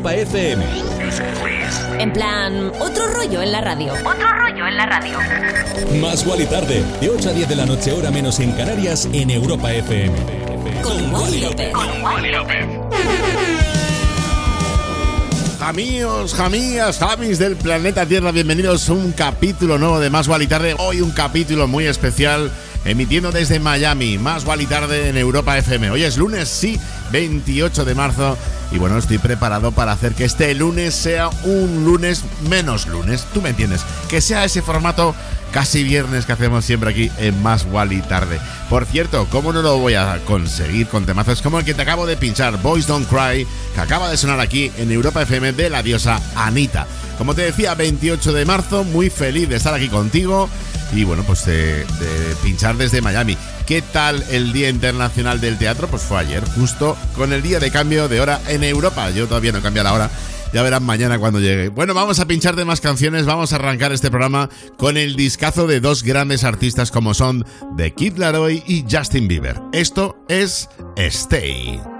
[0.00, 0.64] Europa FM.
[1.98, 3.92] En plan, otro rollo en la radio.
[3.92, 5.18] Otro rollo en la radio.
[6.00, 9.28] Más y tarde, de 8 a 10 de la noche, hora menos en Canarias, en
[9.28, 10.16] Europa FM.
[10.82, 11.72] Con Wally López.
[11.74, 12.66] Con Wally López.
[15.60, 20.76] Amigos, jamías, jamis del planeta Tierra, bienvenidos a un capítulo nuevo de Más y Tarde.
[20.78, 22.50] Hoy un capítulo muy especial,
[22.86, 25.90] emitiendo desde Miami, Más y Tarde en Europa FM.
[25.90, 26.80] Hoy es lunes, sí,
[27.12, 28.38] 28 de marzo
[28.72, 33.26] y bueno, estoy preparado para hacer que este lunes sea un lunes menos lunes.
[33.34, 33.82] Tú me entiendes.
[34.08, 35.14] Que sea ese formato
[35.50, 38.38] casi viernes que hacemos siempre aquí en Más Wally Tarde.
[38.68, 42.06] Por cierto, ¿cómo no lo voy a conseguir con temazos como el que te acabo
[42.06, 45.82] de pinchar, Boys Don't Cry, que acaba de sonar aquí en Europa FM de la
[45.82, 46.86] diosa Anita?
[47.18, 50.48] Como te decía, 28 de marzo, muy feliz de estar aquí contigo
[50.92, 53.36] y bueno, pues de, de pinchar desde Miami.
[53.70, 55.86] ¿Qué tal el Día Internacional del Teatro?
[55.86, 59.10] Pues fue ayer, justo con el día de cambio de hora en Europa.
[59.10, 60.10] Yo todavía no cambia la hora.
[60.52, 61.68] Ya verán mañana cuando llegue.
[61.68, 63.26] Bueno, vamos a pinchar de más canciones.
[63.26, 67.94] Vamos a arrancar este programa con el discazo de dos grandes artistas como son The
[67.94, 69.60] Kid Laroi y Justin Bieber.
[69.72, 71.99] Esto es Stay.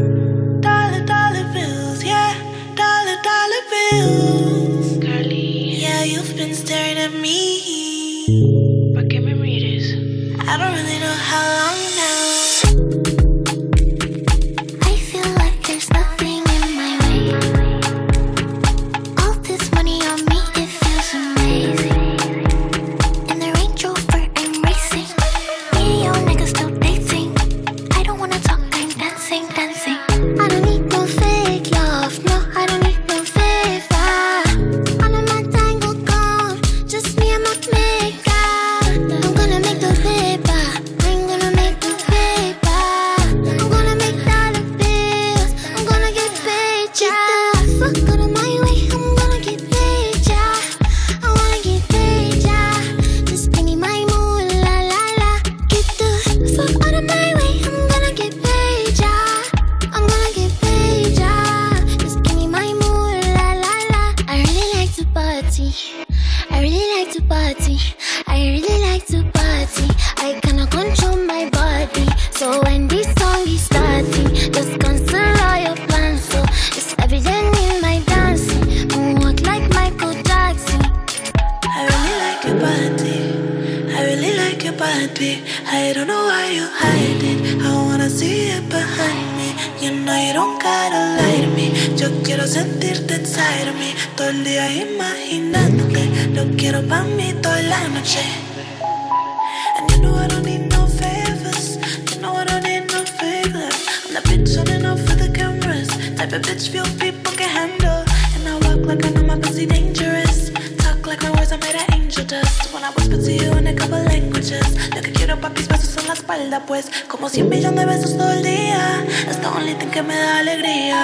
[106.53, 108.03] touch few people can handle.
[108.35, 110.51] And I walk like I know my pussy dangerous.
[110.83, 112.73] Talk like my words are made of angel dust.
[112.73, 114.67] When I whisper to you in a couple languages.
[114.95, 116.91] Lo que quiero para mis besos en la espalda, pues.
[117.07, 119.05] Como 100 millones de besos todo el día.
[119.29, 120.99] Es the only thing que me da alegría.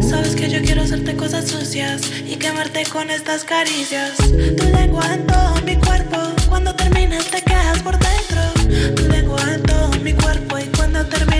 [0.00, 4.16] Sabes que yo quiero hacerte cosas sucias y quemarte con estas caricias.
[4.16, 6.18] Tu lengua en todo mi cuerpo.
[6.48, 7.93] Cuando terminas te quedas por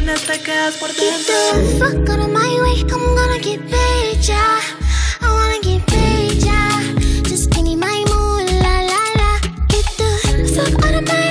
[0.04, 1.34] bien hasta quedas por dentro.
[1.52, 4.60] Get the fuck out of my way, I'm gonna get paid, yeah.
[5.20, 6.80] I wanna get paid, yeah.
[7.22, 9.40] Just give me my moon, la la la.
[9.68, 11.23] Get the fuck out of my way.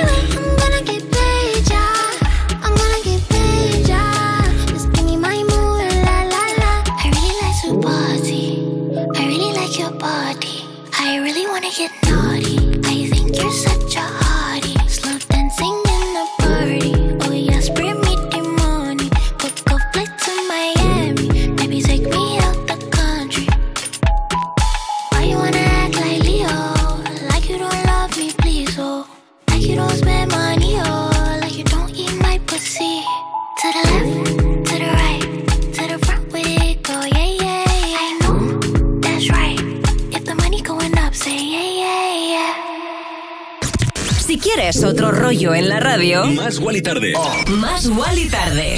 [46.74, 47.12] Wally Tarde.
[47.16, 47.50] Oh.
[47.58, 48.76] Más Wally Tarde.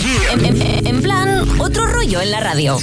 [0.84, 2.76] En, plan, otro rollo en la radio.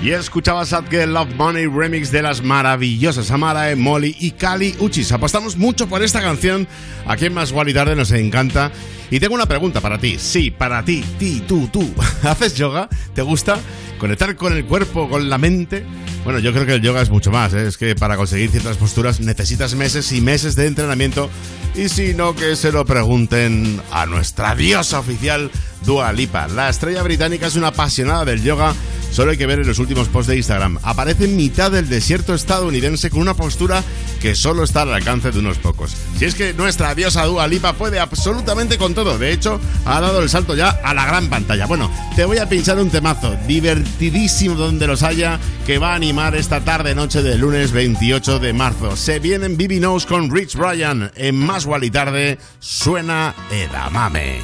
[0.00, 4.76] Y escuchabas a The Love Money remix de las maravillosas Amarae, eh, Molly y Kali
[4.78, 5.10] Uchis.
[5.10, 6.68] Apostamos mucho por esta canción.
[7.08, 8.70] Aquí en Más Wally Tarde nos encanta.
[9.10, 10.16] Y tengo una pregunta para ti.
[10.20, 11.92] Sí, para ti, ti, tú, tú.
[12.22, 12.88] ¿Haces yoga?
[13.16, 13.58] ¿Te gusta?
[13.98, 15.84] ¿Conectar con el cuerpo, con la mente?
[16.26, 17.68] Bueno, yo creo que el yoga es mucho más, ¿eh?
[17.68, 21.30] es que para conseguir ciertas posturas necesitas meses y meses de entrenamiento
[21.76, 25.52] y si no que se lo pregunten a nuestra diosa oficial
[25.84, 26.48] Dua Lipa.
[26.48, 28.74] La estrella británica es una apasionada del yoga,
[29.10, 30.78] solo hay que ver en los últimos posts de Instagram.
[30.82, 33.82] Aparece en mitad del desierto estadounidense con una postura
[34.20, 35.96] que solo está al alcance de unos pocos.
[36.18, 40.22] Si es que nuestra diosa Dua Lipa puede absolutamente con todo, de hecho, ha dado
[40.22, 41.66] el salto ya a la gran pantalla.
[41.66, 46.34] Bueno, te voy a pinchar un temazo divertidísimo donde los haya que va a animar
[46.36, 48.96] esta tarde noche del lunes 28 de marzo.
[48.96, 54.40] Se vienen BB Nose con Rich Bryan en Más y Tarde suena Edamame.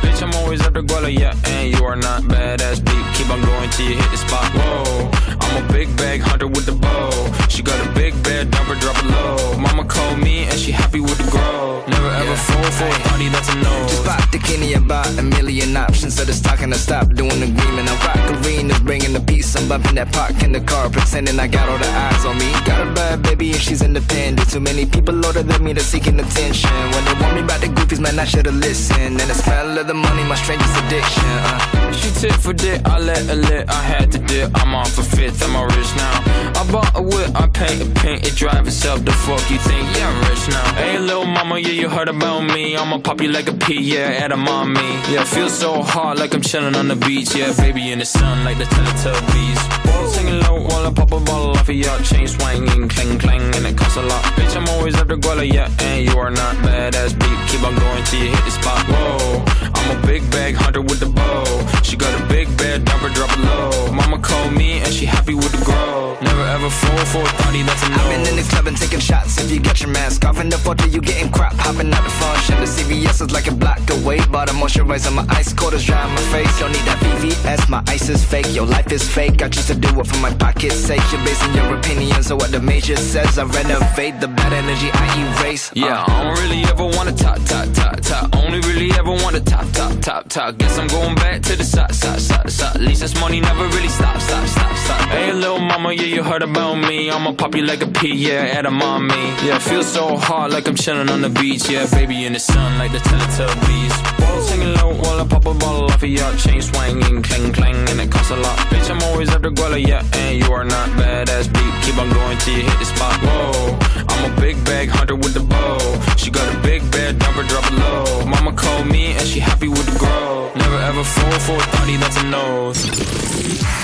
[0.00, 3.04] Bitch, I'm always at the guala, yeah, and you are not badass beat.
[3.16, 4.48] Keep on going till you hit the spot.
[4.54, 7.10] Whoa, I'm a big bag hunter with the bow.
[7.48, 9.58] She got a big bed, number drop it low.
[9.58, 11.84] Mama called me and she happy with the grow.
[11.88, 12.48] Never ever yeah.
[12.48, 13.74] fall for a party that's a no.
[13.88, 16.16] Just pop the Kenny about a million options.
[16.16, 17.88] So just talking to stop doing the agreement.
[17.88, 19.54] I rock arenas, bringing the peace.
[19.56, 22.50] I'm bumping that park in the car, pretending I got all the eyes on me.
[22.64, 24.48] Got a bad baby and she's independent.
[24.50, 26.55] Too many people older than me, they're seeking attention.
[26.64, 29.20] When they want me about the goofies, man, I should've listened.
[29.20, 31.24] And the smell of the money, my strangest addiction.
[31.24, 31.92] Uh.
[31.92, 33.68] She tip for dick, I let her lit.
[33.68, 36.22] I had to dip, I'm on for fifth, I'm all rich now.
[36.60, 39.04] I bought a whip, I paint a paint, it drive itself.
[39.04, 39.84] The fuck you think?
[39.96, 40.74] Yeah, I'm rich now.
[40.74, 42.76] Hey, little mama, yeah, you heard about me.
[42.76, 44.80] I'ma pop you like a pea, yeah, at a mommy.
[45.10, 47.34] Yeah, feel so hot like I'm chilling on the beach.
[47.34, 49.85] Yeah, baby in the sun like the Teletubbies.
[50.08, 53.66] Singing low while I pop a bottle off of your chain swinging, clang clang, and
[53.66, 54.22] it costs a lot.
[54.36, 57.38] Bitch, I'm always after Guala, yeah, and you are not badass beat.
[57.48, 58.82] Keep on going till you hit the spot.
[58.88, 61.44] Whoa, I'm a big bag hunter with the bow.
[61.82, 63.92] She got a big bed, number drop it low.
[63.92, 66.16] Mama called me and she happy with the grow.
[66.20, 67.96] Never ever fall for a thotty, that's a no.
[67.96, 69.38] I've been in the club and taking shots.
[69.38, 71.54] If you got your mask off in the photo, you getting crap.
[71.54, 72.56] Hopping out the function.
[72.60, 74.20] The CVS is like a block away.
[74.30, 76.58] But I'm moisturizing my ice cold is dry on my face.
[76.58, 78.48] Don't need that VVS, my ice is fake.
[78.54, 79.42] Your life is fake.
[79.42, 81.02] I choose to do it for my pocket's sake.
[81.12, 83.38] You're basing your opinions on what the major says.
[83.38, 85.70] I renovate the bad energy I erase.
[85.70, 85.74] Uh.
[85.76, 88.36] Yeah, I don't really ever wanna top, top, top, top.
[88.36, 90.58] Only really ever wanna top, top, top, top.
[90.58, 92.76] Guess I'm going back to the side, side, side, side.
[92.76, 95.08] At least this money never really stop, stop, stop, stop.
[95.08, 97.10] Hey, little mama, yeah, you heard about me.
[97.10, 99.14] I'ma pop you like a pea, yeah, at a mommy.
[99.46, 101.68] Yeah, feel so hot like I'm chilling on the beach.
[101.68, 104.16] Yeah, baby in the sun like the Teletubbies.
[104.46, 108.00] Singing low while I pop a bottle off of your chain swinging, clang clang, and
[108.00, 108.56] it costs a lot.
[108.70, 111.74] Bitch, I'm always after Guala, yeah, and you are not badass beat.
[111.82, 113.18] Keep on going till you hit the spot.
[113.20, 113.76] Whoa,
[114.08, 115.78] I'm a big bag hunter with the bow.
[116.16, 118.26] She got a big bed, number drop it low.
[118.26, 120.52] Mama called me and she happy with the grow.
[120.54, 122.78] Never ever fall for a thotty, that's a nose.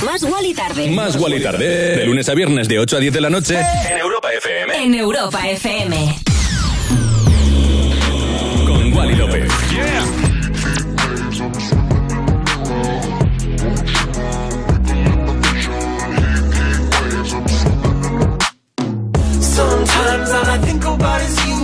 [0.05, 0.89] Más Wally tarde.
[0.91, 1.97] Más Wally tarde.
[1.97, 3.59] De lunes a viernes de 8 a 10 de la noche
[3.91, 4.85] en Europa FM.
[4.85, 6.17] En Europa FM.
[8.67, 9.52] Con Wally López.
[20.13, 21.61] Sometimes all I think about is you.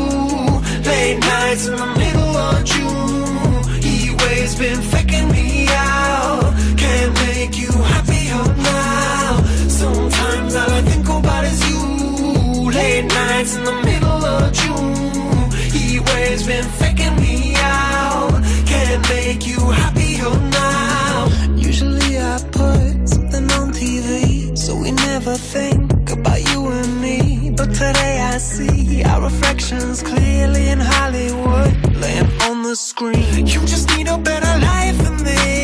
[0.89, 3.83] Late nights in the middle of June.
[3.83, 6.55] He waves been faking me out.
[6.79, 9.43] Can't make you happier now.
[9.69, 12.71] Sometimes all I think about is you.
[12.71, 15.51] Late nights in the middle of June.
[15.77, 18.43] He waves been faking me out.
[18.65, 19.58] Can't make you
[27.79, 33.47] today I see our reflections clearly in Hollywood, laying on the screen.
[33.47, 35.58] You just need a better life than this.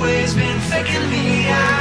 [0.00, 1.79] Always been faking me out.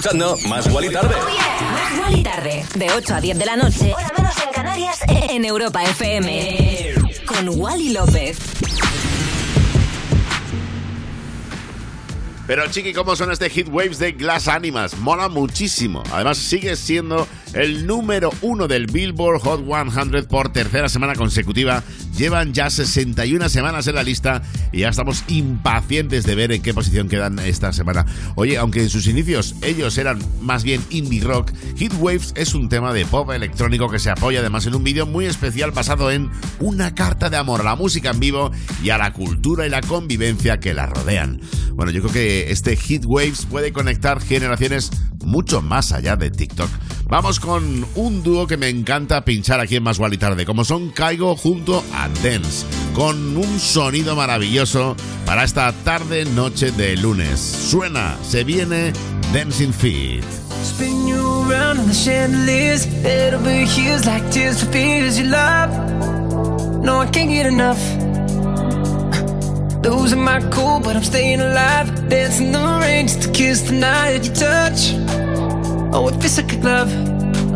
[0.00, 1.14] Escuchando Más Guali Tarde.
[1.14, 5.44] Más Guali Tarde, de 8 a 10 de la noche, hora menos en Canarias, en
[5.44, 6.94] Europa FM.
[7.26, 8.38] Con Wally López.
[12.46, 14.96] Pero chiqui, ¿cómo son este Hit Waves de Glass Animas?
[14.96, 16.02] Mola muchísimo.
[16.12, 21.82] Además, sigue siendo el número uno del Billboard Hot 100 por tercera semana consecutiva.
[22.20, 26.74] Llevan ya 61 semanas en la lista y ya estamos impacientes de ver en qué
[26.74, 28.04] posición quedan esta semana.
[28.34, 32.68] Oye, aunque en sus inicios ellos eran más bien indie rock, Hit Waves es un
[32.68, 36.30] tema de pop electrónico que se apoya además en un vídeo muy especial basado en
[36.58, 38.50] una carta de amor a la música en vivo
[38.82, 41.40] y a la cultura y la convivencia que la rodean.
[41.72, 44.90] Bueno, yo creo que este Hit Waves puede conectar generaciones
[45.24, 46.68] mucho más allá de TikTok.
[47.10, 50.90] Vamos con un dúo que me encanta pinchar aquí en Más y Tarde, como son
[50.90, 52.64] Caigo junto a Dance,
[52.94, 54.94] con un sonido maravilloso
[55.26, 57.40] para esta tarde noche de lunes.
[57.40, 58.92] Suena, se viene
[59.34, 60.22] Dancing Feet.
[60.62, 65.70] Spin you around on the chandeliers, head over heels like tears for fears you love.
[66.80, 67.80] No, I can't get enough.
[69.84, 72.08] Losing my cool, but I'm staying alive.
[72.08, 75.19] Dancing the rain just to kiss the night you touch.
[75.92, 76.92] Oh, a glove.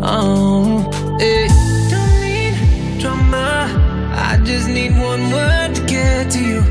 [0.03, 1.47] Oh, hey.
[1.89, 3.67] Don't need drama.
[4.11, 6.61] I just need one word to get to you.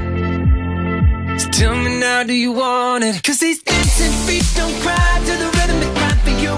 [1.38, 3.22] So tell me now, do you want it?
[3.22, 6.54] Cause these dancing feet don't cry to the rhythm they cry for you.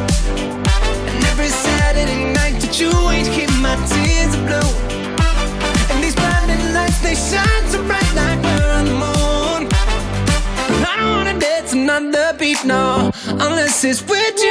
[1.11, 4.71] And every Saturday night that you ain't keep my tears blue.
[5.91, 7.66] And these blinding lights, they shine
[11.89, 14.51] another beat, no, unless it's with you.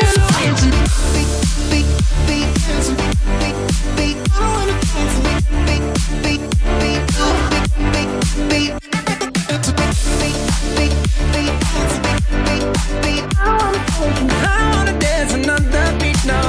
[14.38, 16.40] I wanna dance another beat, no,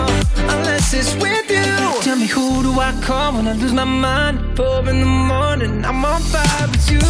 [0.55, 2.01] unless it's with you.
[2.03, 4.57] Tell me who do I call when I lose my mind?
[4.57, 7.01] Four in the morning, I'm on fire with you.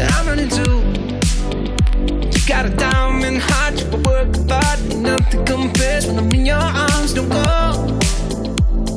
[0.00, 1.13] I'm running too.
[2.46, 7.14] Got a diamond heart, you work hard, ain't nothing compares when I'm in your arms.
[7.14, 7.98] Don't go,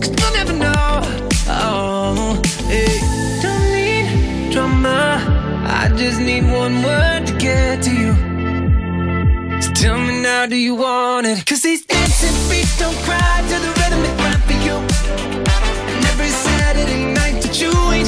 [0.01, 1.01] cause you'll never know.
[1.47, 2.99] Oh, hey.
[3.41, 5.23] Don't need drama,
[5.65, 8.13] I just need one word to get to you.
[9.61, 11.45] So tell me now, do you want it?
[11.45, 14.75] Cause these dancing feet don't cry to the rhythm they cry for you.
[15.95, 18.06] And every Saturday night that you ain't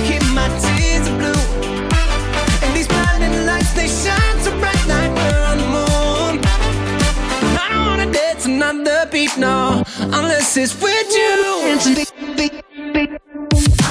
[9.19, 11.43] another beat, no, unless it's with you.
[11.65, 12.53] Dancing beat, beat,
[12.93, 13.09] beat.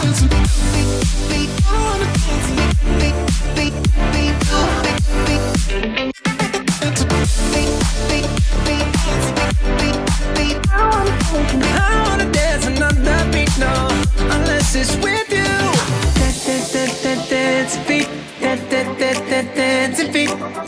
[0.01, 0.89] Dancing beat, beat,
[1.29, 1.51] beat.
[1.65, 3.17] I wanna dance beat,
[8.09, 8.29] beat,
[8.65, 8.87] beat,
[9.79, 9.99] beat,
[10.35, 10.57] beat.
[10.61, 13.75] I wanna dance another beat, no,
[14.35, 15.53] unless it's with you.
[16.19, 16.45] Dance
[17.87, 18.09] beat,
[18.41, 18.69] dance beat,
[19.55, 20.68] dance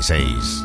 [0.00, 0.64] 136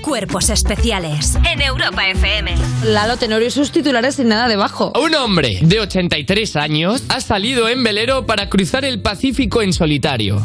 [0.00, 2.54] Cuerpos especiales en Europa FM.
[2.84, 4.92] Lalo Tenorio y sus titulares sin nada debajo.
[5.00, 10.42] Un hombre de 83 años ha salido en velero para cruzar el Pacífico en solitario.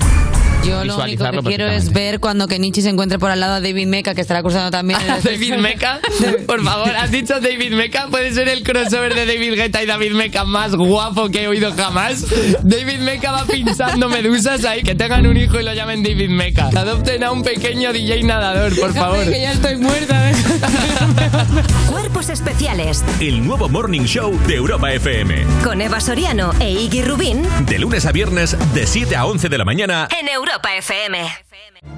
[0.66, 3.62] Yo lo único que quiero es ver cuando Kenichi se encuentre por al lado a
[3.62, 5.00] David Meca, que estará cruzando también.
[5.18, 6.00] el- David Meca,
[6.48, 10.14] por favor, has dicho David Meca, puede ser el crossover de David Guetta y David
[10.14, 12.26] Meca más guapo que he oído jamás.
[12.64, 16.70] David Meca va pinchando medusas ahí, que tengan un hijo y lo llamen David Meca.
[16.76, 19.24] Adopten a un pequeño DJ nadador, por favor.
[19.26, 20.32] que ya estoy muerta.
[20.32, 20.36] ¿eh?
[21.90, 25.46] Cuerpos especiales El nuevo Morning Show de Europa FM.
[25.64, 29.58] con Eva Soriano e Iggy Rubín De lunes a viernes, de 7 a 11 de
[29.58, 30.08] la mañana.
[30.20, 31.18] en Europa FM.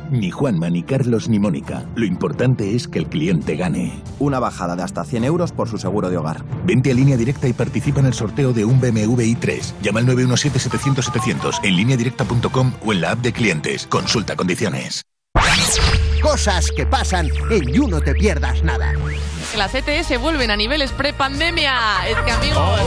[0.10, 1.86] Ni Juanma, ni Carlos, ni Mónica.
[1.96, 4.02] Lo importante es que el cliente gane.
[4.20, 6.44] Una bajada de hasta 100 euros por su seguro de hogar.
[6.66, 9.74] Vente a línea directa y participa en el sorteo de un BMW i3.
[9.82, 13.88] Llama al 917-700-700 en lineadirecta.com o en la app de clientes.
[13.88, 15.04] Consulta condiciones.
[16.22, 18.94] Cosas que pasan en You No Te Pierdas Nada.
[19.56, 22.08] Las ETS vuelven a niveles pre-pandemia.
[22.08, 22.82] Es que, amigos,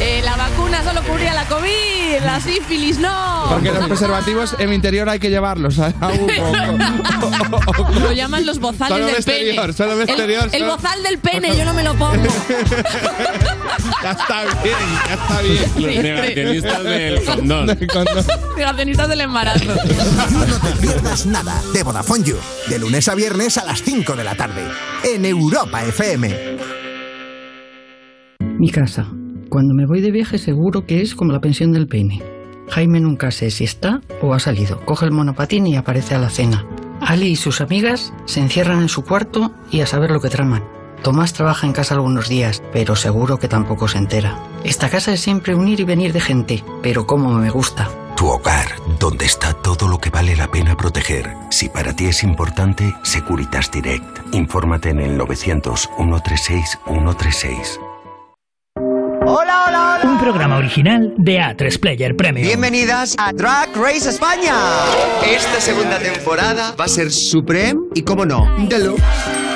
[0.00, 3.46] eh, la vacuna solo cubría la COVID, la sífilis no.
[3.50, 5.78] Porque los preservativos en mi interior hay que llevarlos.
[5.78, 9.72] a- un- Lo llaman los bozales Solo del exterior, pene.
[9.72, 12.14] solo El- exterior, El, solo- bozal del pene, yo no me lo pongo.
[14.02, 14.76] ya está bien,
[15.08, 15.62] ya está bien.
[15.74, 17.78] Los negacionistas del condón.
[18.56, 19.64] Negacionistas del embarazo.
[19.64, 22.36] You No Te Pierdas Nada de Vodafone You.
[22.68, 24.62] De lunes a viernes a las 5 de la tarde.
[25.04, 26.56] En Europa FM.
[28.58, 29.06] Mi casa.
[29.54, 32.20] Cuando me voy de viaje seguro que es como la pensión del peine.
[32.70, 34.84] Jaime nunca sé si está o ha salido.
[34.84, 36.66] Coge el monopatín y aparece a la cena.
[37.00, 40.64] Ali y sus amigas se encierran en su cuarto y a saber lo que traman.
[41.04, 44.42] Tomás trabaja en casa algunos días, pero seguro que tampoco se entera.
[44.64, 47.88] Esta casa es siempre un ir y venir de gente, pero como me gusta.
[48.16, 51.32] Tu hogar, donde está todo lo que vale la pena proteger.
[51.50, 54.34] Si para ti es importante, Securitas Direct.
[54.34, 57.78] Infórmate en el 900 136 136.
[59.26, 60.10] Hola, hola, hola.
[60.10, 62.46] Un programa original de A3 Player Premium.
[62.46, 64.54] Bienvenidas a Drag Race España.
[65.26, 69.02] Esta segunda temporada va a ser Supreme y, como no, Deluxe.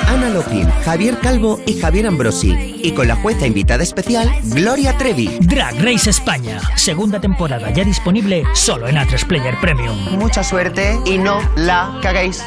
[0.07, 2.79] Ana Lopin, Javier Calvo y Javier Ambrosi.
[2.81, 5.37] Y con la jueza invitada especial, Gloria Trevi.
[5.41, 6.59] Drag Race España.
[6.75, 9.95] Segunda temporada ya disponible solo en A3 Player Premium.
[10.17, 12.43] Mucha suerte y no la caguéis.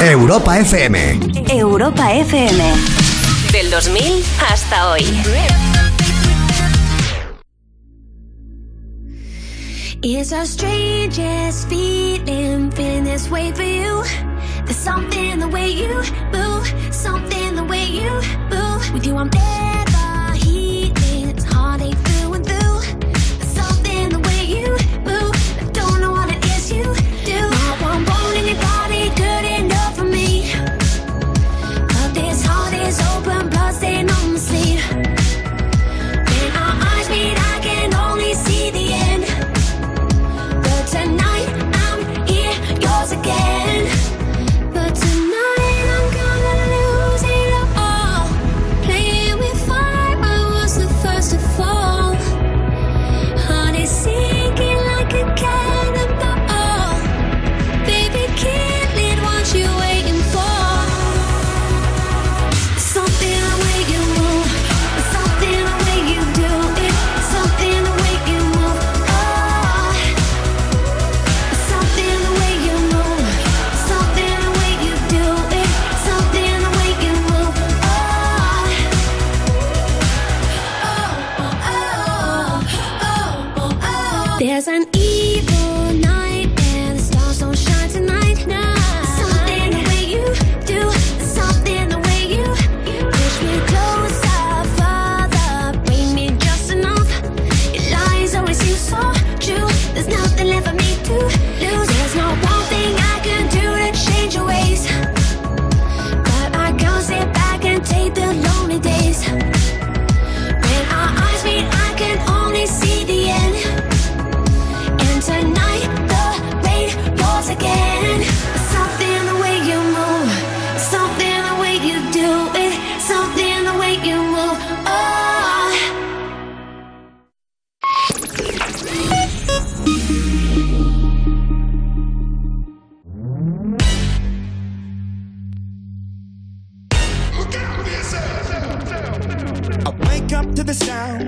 [0.00, 1.20] Europa FM.
[1.48, 3.11] Europa FM.
[3.52, 5.02] Del 2000 hasta hoy.
[10.02, 14.02] It's the strangest feeling, feeling this way for you.
[14.64, 18.10] There's something the way you move, something the way you
[18.50, 18.90] move.
[18.94, 19.81] With you, I'm never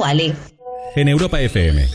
[0.00, 0.32] Wally?
[0.96, 1.86] En Europa FM.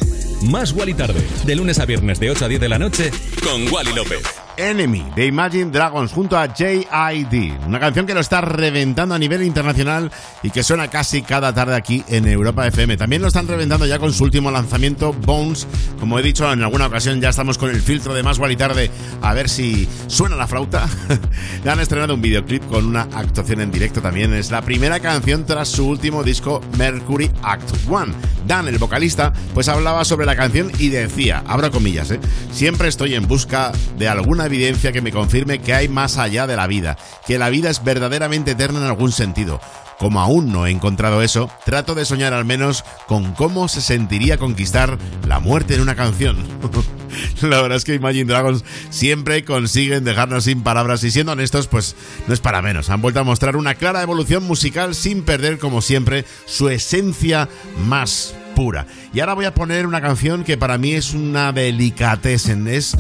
[0.44, 3.10] Más Wally tarde, de lunes a viernes de 8 a 10 de la noche
[3.44, 4.45] con Wally López.
[4.58, 9.44] Enemy de Imagine Dragons junto a JID, una canción que lo está reventando a nivel
[9.44, 10.12] internacional
[10.44, 12.98] y que suena casi cada tarde aquí en Europa FM.
[12.98, 15.68] También lo están reventando ya con su último lanzamiento, Bones.
[16.00, 18.92] Como he dicho en alguna ocasión, ya estamos con el filtro de más y tarde
[19.22, 20.88] a ver si suena la flauta.
[21.64, 24.34] ya han estrenado un videoclip con una actuación en directo también.
[24.34, 28.14] Es la primera canción tras su último disco, Mercury Act One.
[28.48, 32.20] Dan, el vocalista, pues hablaba sobre la canción y decía, abro comillas, ¿eh?
[32.52, 36.56] siempre estoy en busca de alguna evidencia que me confirme que hay más allá de
[36.56, 39.60] la vida, que la vida es verdaderamente eterna en algún sentido.
[39.98, 44.38] Como aún no he encontrado eso, trato de soñar al menos con cómo se sentiría
[44.38, 46.38] conquistar la muerte en una canción.
[47.42, 51.96] La verdad es que Imagine Dragons siempre consiguen dejarnos sin palabras y siendo honestos, pues
[52.28, 52.90] no es para menos.
[52.90, 57.48] Han vuelto a mostrar una clara evolución musical sin perder, como siempre, su esencia
[57.86, 58.88] más pura.
[59.14, 62.68] Y ahora voy a poner una canción que para mí es una delicatessen.
[62.68, 62.98] Es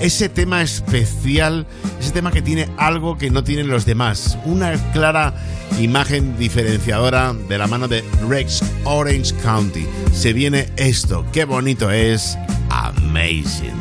[0.00, 1.66] ese tema especial,
[2.00, 4.38] ese tema que tiene algo que no tienen los demás.
[4.44, 5.34] Una clara
[5.80, 9.86] imagen diferenciadora de la mano de Rex Orange County.
[10.12, 12.38] Se viene esto, qué bonito es,
[12.70, 13.74] amazing.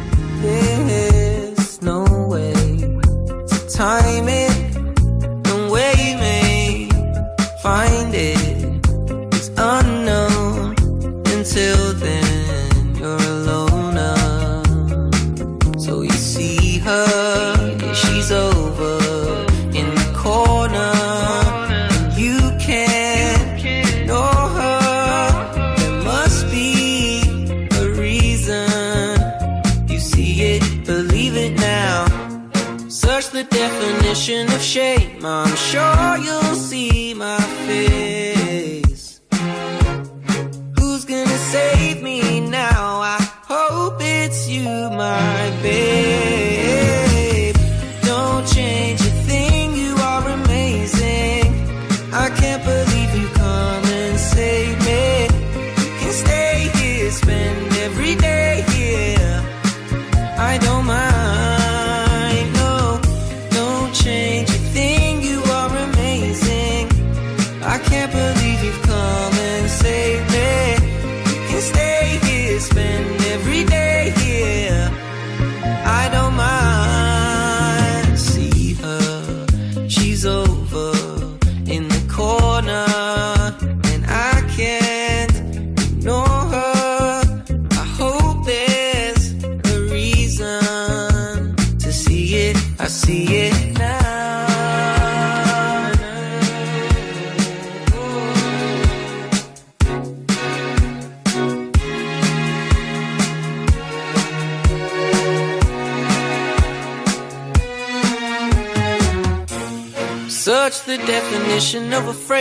[34.29, 35.25] Of shame.
[35.25, 36.42] I'm sure you'll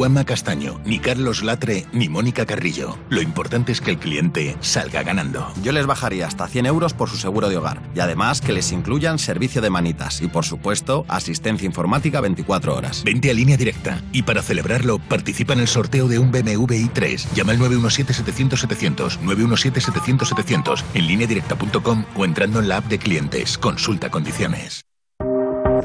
[0.00, 2.96] Juanma Castaño, ni Carlos Latre, ni Mónica Carrillo.
[3.10, 5.52] Lo importante es que el cliente salga ganando.
[5.62, 7.82] Yo les bajaría hasta 100 euros por su seguro de hogar.
[7.94, 13.04] Y además que les incluyan servicio de manitas y, por supuesto, asistencia informática 24 horas.
[13.04, 17.34] Vente a línea directa y para celebrarlo participa en el sorteo de un BMW i3.
[17.34, 23.58] Llama al 917-700-700, 917-700-700 en lineadirecta.com o entrando en la app de clientes.
[23.58, 24.89] Consulta condiciones.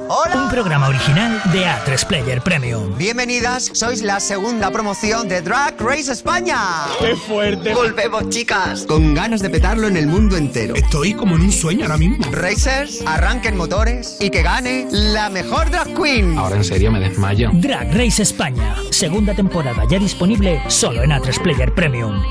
[0.08, 2.96] Un programa original de A3 Player Premium.
[2.96, 6.58] Bienvenidas, sois la segunda promoción de Drag Race España.
[7.00, 7.74] ¡Qué fuerte!
[7.74, 10.76] Volvemos, chicas, con ganas de petarlo en el mundo entero.
[10.76, 12.24] Estoy como en un sueño ahora mismo.
[12.32, 16.38] Racers, arranquen motores y que gane la mejor drag queen.
[16.38, 17.50] Ahora en serio me desmayo.
[17.54, 18.76] Drag Race España.
[18.92, 22.22] Segunda temporada ya disponible solo en A3 Player Premium.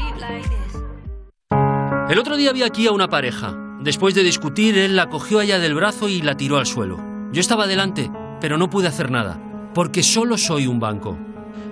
[2.09, 3.57] El otro día vi aquí a una pareja.
[3.81, 7.14] Después de discutir, él la cogió a ella del brazo y la tiró al suelo.
[7.35, 9.41] Yo estaba delante, pero no pude hacer nada,
[9.75, 11.19] porque solo soy un banco.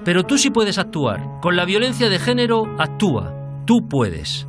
[0.04, 1.38] Pero tú sí puedes actuar.
[1.40, 3.32] Con la violencia de género, actúa.
[3.64, 4.48] Tú puedes.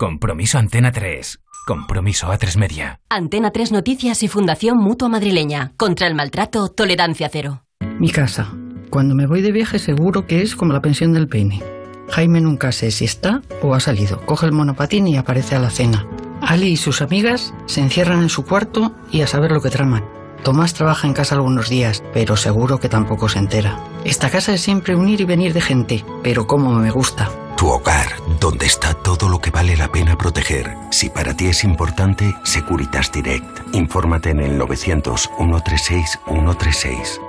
[0.00, 1.38] Compromiso Antena 3.
[1.64, 2.98] Compromiso A3 Media.
[3.08, 5.74] Antena 3 Noticias y Fundación Mutua Madrileña.
[5.76, 7.62] Contra el maltrato, tolerancia cero.
[8.00, 8.52] Mi casa.
[8.90, 11.62] Cuando me voy de viaje seguro que es como la pensión del peine.
[12.10, 14.20] Jaime nunca sé si está o ha salido.
[14.26, 16.04] Coge el monopatín y aparece a la cena.
[16.40, 20.15] Ali y sus amigas se encierran en su cuarto y a saber lo que traman.
[20.42, 23.78] Tomás trabaja en casa algunos días, pero seguro que tampoco se entera.
[24.04, 27.30] Esta casa es siempre un ir y venir de gente, pero como me gusta.
[27.56, 30.76] Tu hogar, donde está todo lo que vale la pena proteger.
[30.90, 33.74] Si para ti es importante, Securitas Direct.
[33.74, 37.20] Infórmate en el 900 136 136.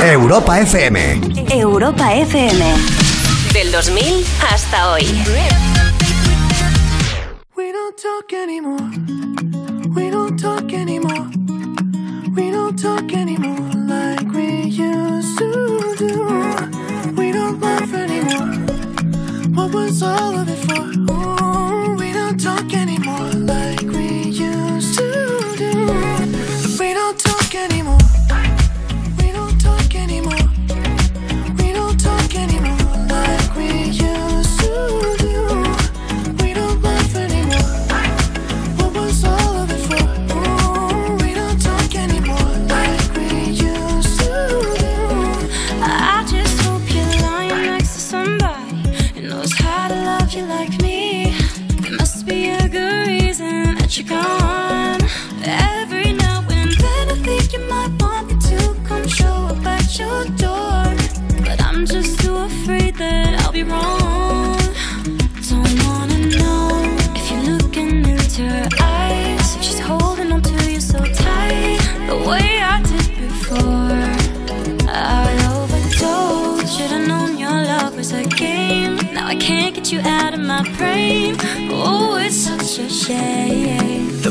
[0.00, 1.20] Europa FM.
[1.50, 2.64] Europa FM.
[3.52, 5.04] Del 2000 hasta hoy.
[7.56, 9.57] We don't talk anymore.
[19.88, 20.82] What was all of it for?
[21.10, 22.74] Ooh, we don't talk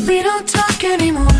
[0.08, 1.37] we don't talk anymore.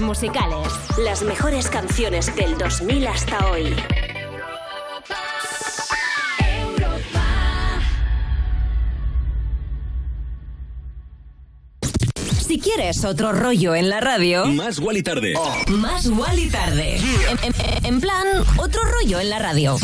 [0.00, 0.68] Musicales.
[0.98, 3.74] Las mejores canciones del 2000 hasta hoy.
[12.46, 15.34] Si quieres otro rollo en la radio, Más y Tarde.
[15.68, 16.06] más
[16.38, 16.96] y tarde.
[17.30, 18.26] En, en- en plan,
[18.58, 19.76] otro rollo en la radio.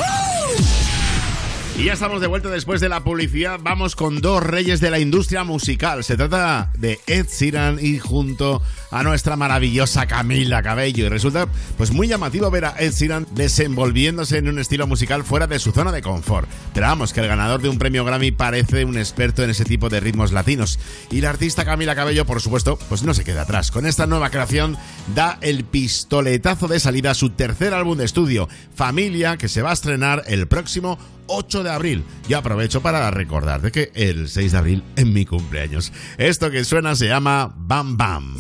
[1.79, 3.61] Y ya estamos de vuelta después de la publicidad.
[3.63, 6.03] Vamos con dos reyes de la industria musical.
[6.03, 8.61] Se trata de Ed Sheeran y junto
[8.91, 11.07] a nuestra maravillosa Camila Cabello.
[11.07, 15.47] Y resulta pues muy llamativo ver a Ed Sheeran desenvolviéndose en un estilo musical fuera
[15.47, 16.49] de su zona de confort.
[16.75, 19.89] Pero vamos, que el ganador de un premio Grammy parece un experto en ese tipo
[19.89, 20.81] de ritmos latinos.
[21.13, 23.71] Y la artista Camila Cabello, por supuesto, pues no se queda atrás.
[23.71, 24.77] Con esta nueva creación
[25.15, 29.71] da el pistoletazo de salida a su tercer álbum de estudio, Familia, que se va
[29.71, 30.99] a estrenar el próximo
[31.29, 32.05] 8 de abril.
[32.29, 35.93] Yo aprovecho para recordarte que el 6 de abril es mi cumpleaños.
[36.19, 38.37] Esto que suena se llama Bam Bam.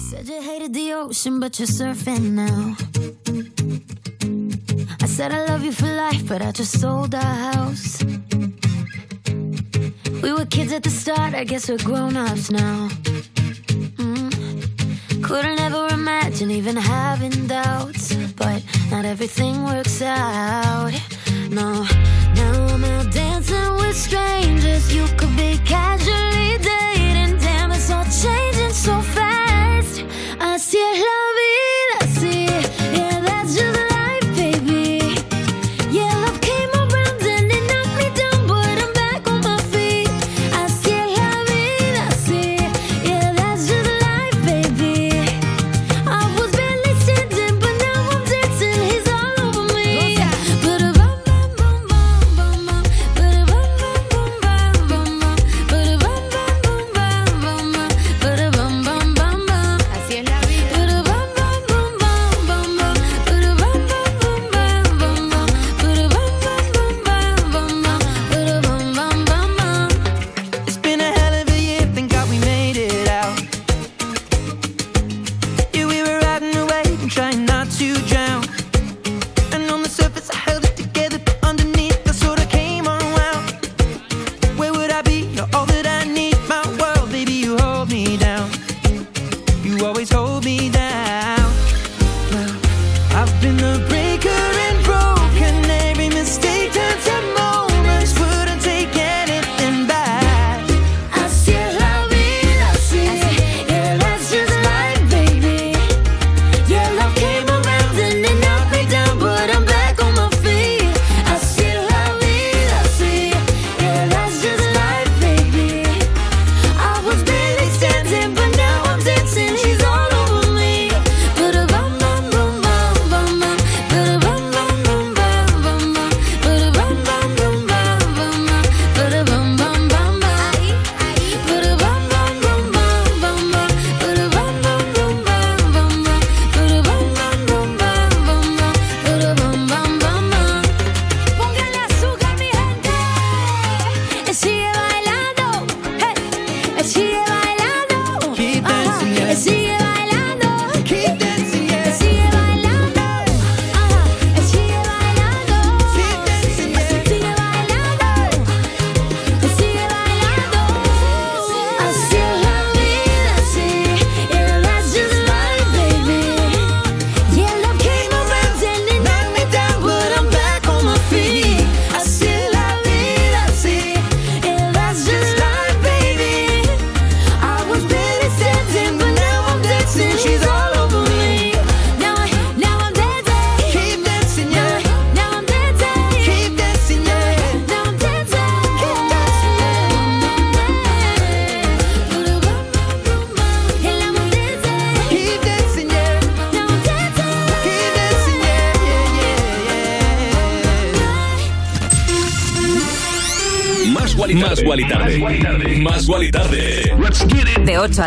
[5.18, 5.32] Said.
[5.32, 7.20] I love you for life, but I just sold our
[7.52, 8.04] house.
[10.22, 12.88] We were kids at the start, I guess we're grown ups now.
[13.96, 15.22] Mm.
[15.22, 20.92] Couldn't ever imagine even having doubts, but not everything works out.
[21.50, 21.86] No,
[23.48, 24.94] dancing with strangers.
[24.94, 27.38] You could be casually dating.
[27.38, 30.04] Damn, it's all changing so fast.
[30.38, 31.07] Así es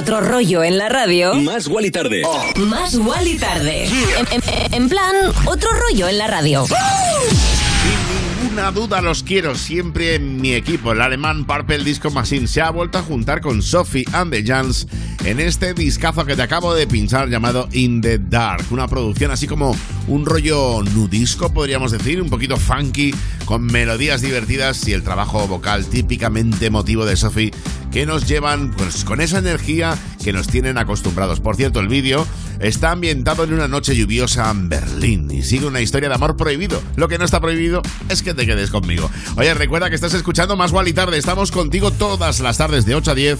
[0.00, 2.22] otro rollo en la radio, Más Wally Tarde.
[2.56, 3.84] más Wally tarde.
[3.86, 6.66] En, en- en plan, otro rollo en la radio.
[6.66, 10.92] Sin ninguna duda los quiero siempre en mi equipo.
[10.92, 14.86] El alemán Purple Disco Machine se ha vuelto a juntar con Sophie and the Jans
[15.24, 18.64] en este discazo que te acabo de pinchar llamado In the Dark.
[18.70, 19.76] Una producción así como
[20.08, 25.84] un rollo nudisco, podríamos decir, un poquito funky, con melodías divertidas y el trabajo vocal
[25.86, 27.50] típicamente emotivo de Sophie
[27.90, 31.40] que nos llevan pues con esa energía que nos tienen acostumbrados.
[31.40, 32.26] Por cierto, el vídeo
[32.60, 36.82] está ambientado en una noche lluviosa en Berlín y sigue una historia de amor prohibido.
[36.96, 39.10] Lo que no está prohibido es que te quedes conmigo.
[39.36, 41.18] Oye, recuerda que estás escuchando Más Gual y Tarde.
[41.18, 43.38] Estamos contigo todas las tardes de 8 a 10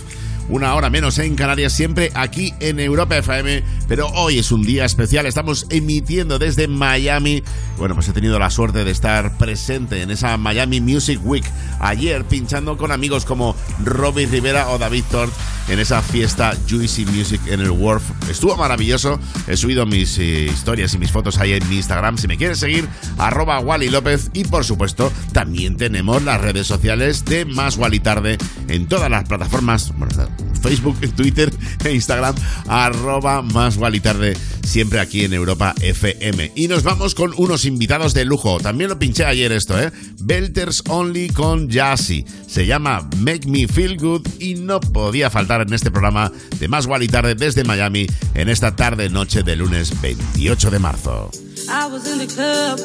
[0.51, 3.62] una hora menos en Canarias, siempre aquí en Europa FM.
[3.86, 7.42] Pero hoy es un día especial, estamos emitiendo desde Miami.
[7.78, 11.44] Bueno, pues he tenido la suerte de estar presente en esa Miami Music Week
[11.81, 15.33] ayer, pinchando con amigos como Robbie Rivera o David Tort
[15.68, 18.03] en esa fiesta Juicy Music en el Wharf.
[18.28, 19.18] Estuvo maravilloso.
[19.47, 22.18] He subido mis eh, historias y mis fotos ahí en mi Instagram.
[22.18, 24.31] Si me quieres seguir, arroba Wally López.
[24.33, 29.24] Y por supuesto, también tenemos las redes sociales de Más Wally Tarde en todas las
[29.24, 29.93] plataformas.
[29.97, 30.14] Bueno,
[30.61, 31.52] Facebook, Twitter
[31.84, 32.34] e Instagram,
[32.68, 36.52] arroba más Wally Tarde, siempre aquí en Europa FM.
[36.54, 38.58] Y nos vamos con unos invitados de lujo.
[38.61, 39.90] También lo pinché ayer esto, ¿eh?
[40.20, 42.24] Belters Only con Jassy.
[42.46, 46.86] Se llama Make Me Feel Good y no podía faltar en este programa de Más
[46.86, 51.30] Wally Tarde desde Miami en esta tarde noche de lunes 28 de marzo.
[51.68, 52.78] I was in the club,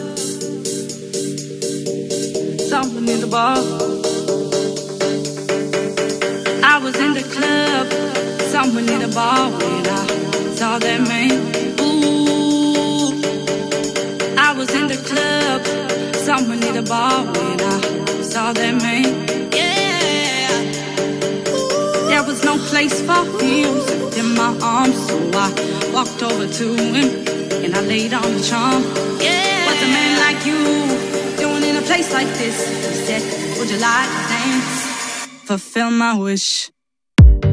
[6.76, 7.88] I was in the club,
[8.52, 10.08] someone in the bar when I
[10.56, 11.32] saw that man.
[11.80, 13.16] Ooh,
[14.38, 15.64] I was in the club,
[16.18, 19.06] someone in the bar when I saw that man.
[19.56, 20.52] Yeah,
[22.10, 25.48] there was no place for him except in my arms, so I
[25.94, 27.26] walked over to him
[27.64, 28.84] and I laid on the charm.
[29.22, 30.60] Yeah, what's a man like you
[31.38, 32.58] doing in a place like this?
[32.68, 33.24] He said,
[33.60, 34.85] Would you like to dance?
[35.46, 36.72] Fulfill my wish.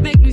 [0.00, 0.32] Make me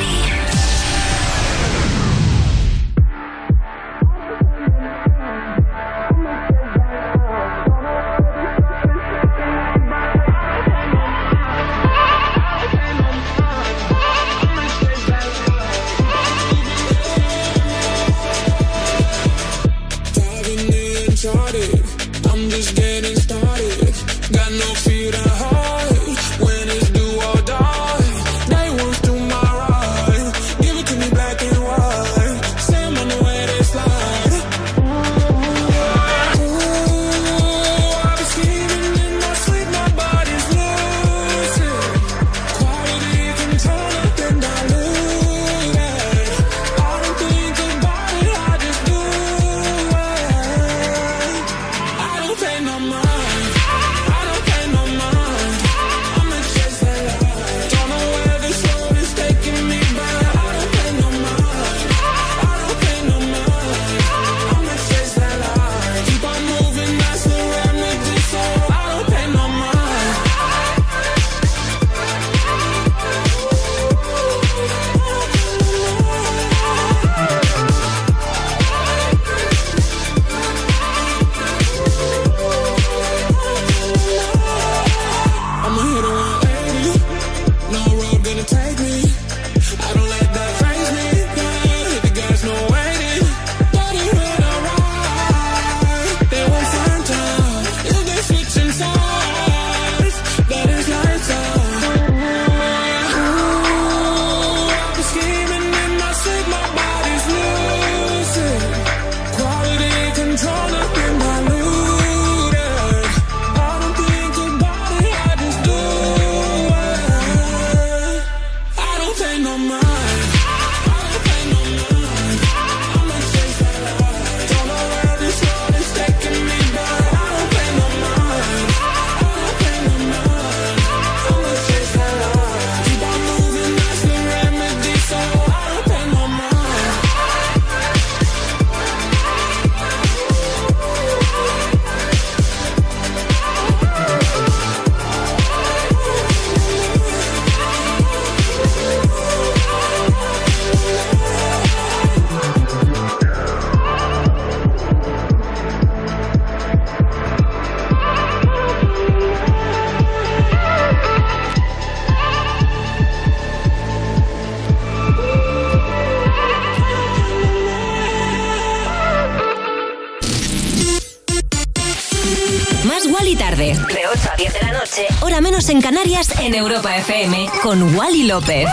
[177.21, 178.65] FM, con Wally López.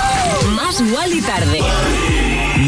[0.57, 1.61] Más Wally tarde.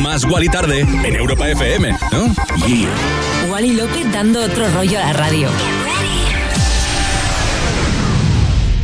[0.02, 2.34] Más Wally tarde en Europa FM, ¿no?
[2.66, 3.50] Yeah.
[3.50, 5.48] Wally López dando otro rollo a la radio.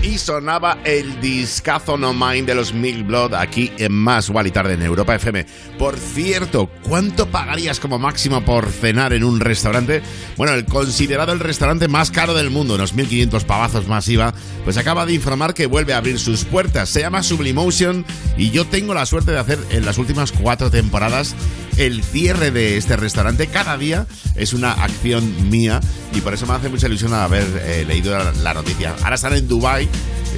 [0.01, 4.75] Y sonaba el discazo No Mind de los Milk Blood aquí en Más Wally Tarde
[4.75, 5.45] en Europa FM.
[5.79, 10.03] Por cierto, ¿cuánto pagarías como máximo por cenar en un restaurante?
[10.37, 14.35] Bueno, el considerado el restaurante más caro del mundo, unos 1.500 pavazos más IVA,
[14.65, 16.89] pues acaba de informar que vuelve a abrir sus puertas.
[16.89, 18.05] Se llama Sublimotion
[18.37, 21.35] y yo tengo la suerte de hacer en las últimas cuatro temporadas
[21.77, 23.49] el cierre de este restaurante.
[23.49, 25.81] Cada día es una acción mía
[26.15, 28.95] y por eso me hace mucha ilusión haber eh, leído la, noticia.
[29.03, 29.89] Ahora están en Dubai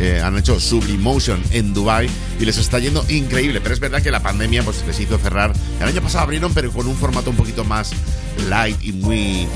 [0.01, 3.61] eh, han hecho Sublimotion en Dubai y les está yendo increíble.
[3.61, 5.53] Pero es verdad que la pandemia pues, les hizo cerrar.
[5.81, 7.91] El año pasado abrieron, pero con un formato un poquito más
[8.49, 9.49] light y muy.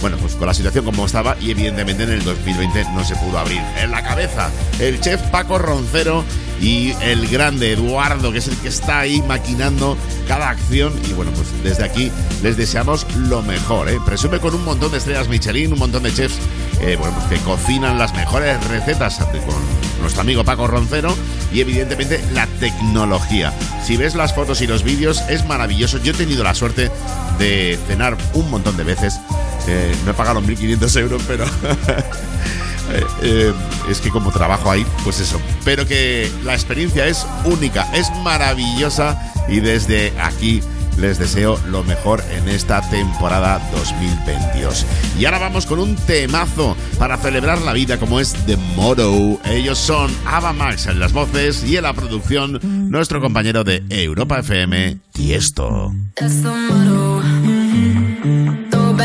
[0.00, 3.38] Bueno, pues con la situación como estaba y evidentemente en el 2020 no se pudo
[3.38, 3.60] abrir.
[3.82, 6.24] En la cabeza, el chef Paco Roncero
[6.60, 9.96] y el grande Eduardo, que es el que está ahí maquinando
[10.26, 10.92] cada acción.
[11.08, 12.10] Y bueno, pues desde aquí
[12.42, 13.88] les deseamos lo mejor.
[13.88, 13.98] ¿eh?
[14.04, 16.38] Presume con un montón de estrellas Michelin, un montón de chefs
[16.82, 21.14] eh, bueno, pues que cocinan las mejores recetas con nuestro amigo Paco Roncero
[21.52, 23.52] y evidentemente la tecnología.
[23.84, 25.98] Si ves las fotos y los vídeos es maravilloso.
[25.98, 26.90] Yo he tenido la suerte
[27.38, 29.20] de cenar un montón de veces.
[29.66, 31.44] Eh, no he pagado 1.500 euros, pero
[32.92, 33.52] eh, eh,
[33.88, 35.40] es que como trabajo ahí, pues eso.
[35.64, 40.62] Pero que la experiencia es única, es maravillosa y desde aquí
[41.00, 44.86] les deseo lo mejor en esta temporada 2022.
[45.18, 49.40] Y ahora vamos con un temazo para celebrar la vida como es The Motto.
[49.44, 54.40] Ellos son Ava Max en las voces y en la producción nuestro compañero de Europa
[54.40, 55.92] FM, Tiesto.
[56.14, 57.09] Throw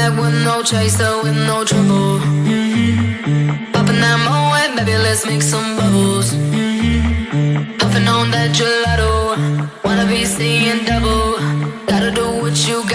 [0.10, 2.20] back with no chaser, with no trouble.
[3.74, 6.32] Popping that moe, baby, let's make some bubbles.
[7.80, 9.12] Puffing on that gelato.
[9.84, 11.38] Wanna be seeing double.
[11.88, 12.95] Gotta do what you gotta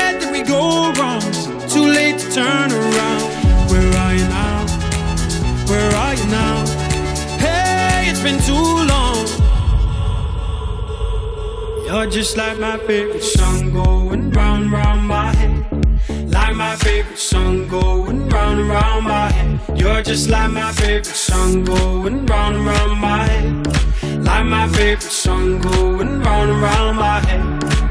[0.43, 1.21] go wrong?
[1.67, 3.27] Too late to turn around.
[3.71, 4.65] Where are you now?
[5.67, 6.65] Where are you now?
[7.37, 8.53] Hey, it's been too
[8.91, 9.25] long.
[11.85, 15.65] You're just like my favorite song going round, round my head.
[16.31, 19.59] Like my favorite song going round round my head.
[19.77, 23.67] You're just like my favorite song going round round my head.
[24.25, 27.90] Like my favorite song going round round my head.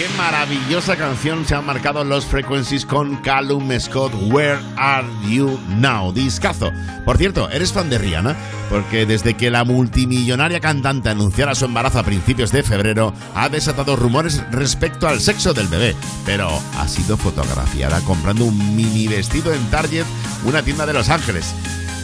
[0.00, 6.10] Qué maravillosa canción se han marcado los Frequencies con Callum Scott, Where Are You Now?
[6.10, 6.72] Discazo.
[7.04, 8.34] Por cierto, ¿eres fan de Rihanna?
[8.70, 13.94] Porque desde que la multimillonaria cantante anunciara su embarazo a principios de febrero, ha desatado
[13.94, 15.94] rumores respecto al sexo del bebé.
[16.24, 16.48] Pero
[16.78, 20.06] ha sido fotografiada comprando un mini vestido en Target,
[20.46, 21.54] una tienda de Los Ángeles.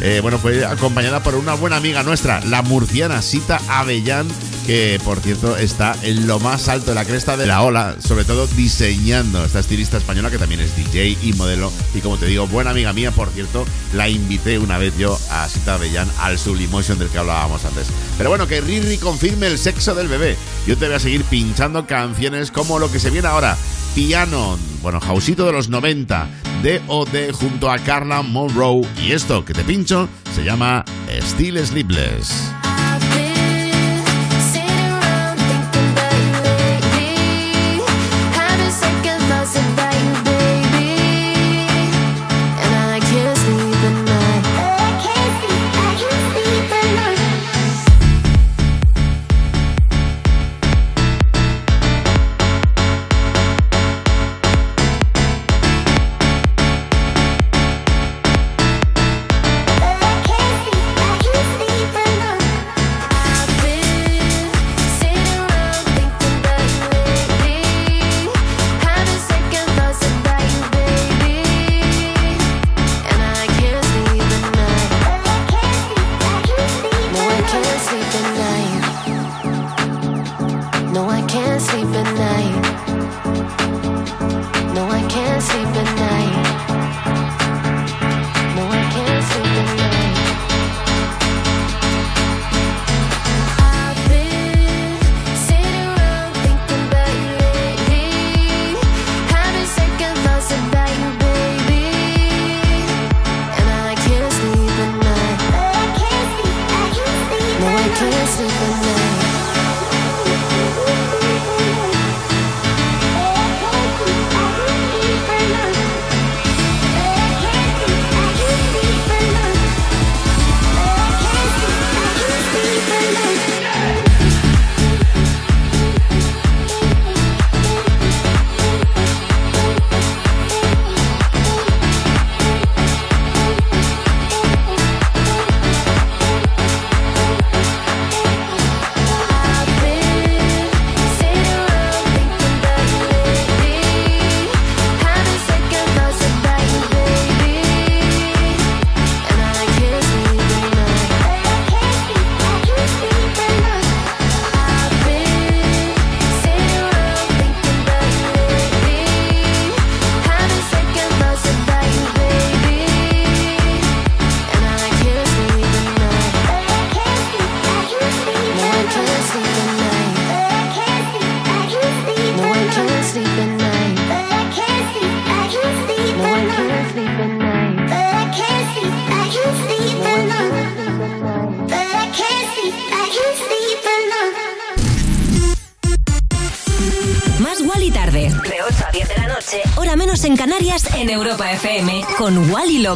[0.01, 4.29] Eh, bueno, fue acompañada por una buena amiga nuestra, la murciana Sita Avellán,
[4.67, 8.25] que por cierto está en lo más alto de la cresta de la ola, sobre
[8.25, 11.73] todo diseñando esta estilista española que también es DJ y modelo.
[11.95, 15.49] Y como te digo, buena amiga mía, por cierto, la invité una vez yo a
[15.49, 17.87] Sita Avellán al Sublimotion del que hablábamos antes.
[18.19, 20.37] Pero bueno, que Riri confirme el sexo del bebé.
[20.67, 23.57] Yo te voy a seguir pinchando canciones como lo que se viene ahora.
[23.95, 26.29] Piano, bueno, Jausito de los 90,
[26.63, 27.33] D.O.D.
[27.33, 28.83] junto a Carla Monroe.
[29.03, 32.66] Y esto que te pincho se llama Still Sleepless.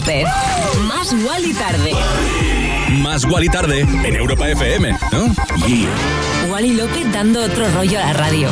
[0.01, 0.27] López.
[0.87, 1.93] Más Wally tarde.
[3.03, 5.35] Más Wally tarde en Europa FM, ¿no?
[6.51, 8.49] Wally López dando otro rollo a la radio.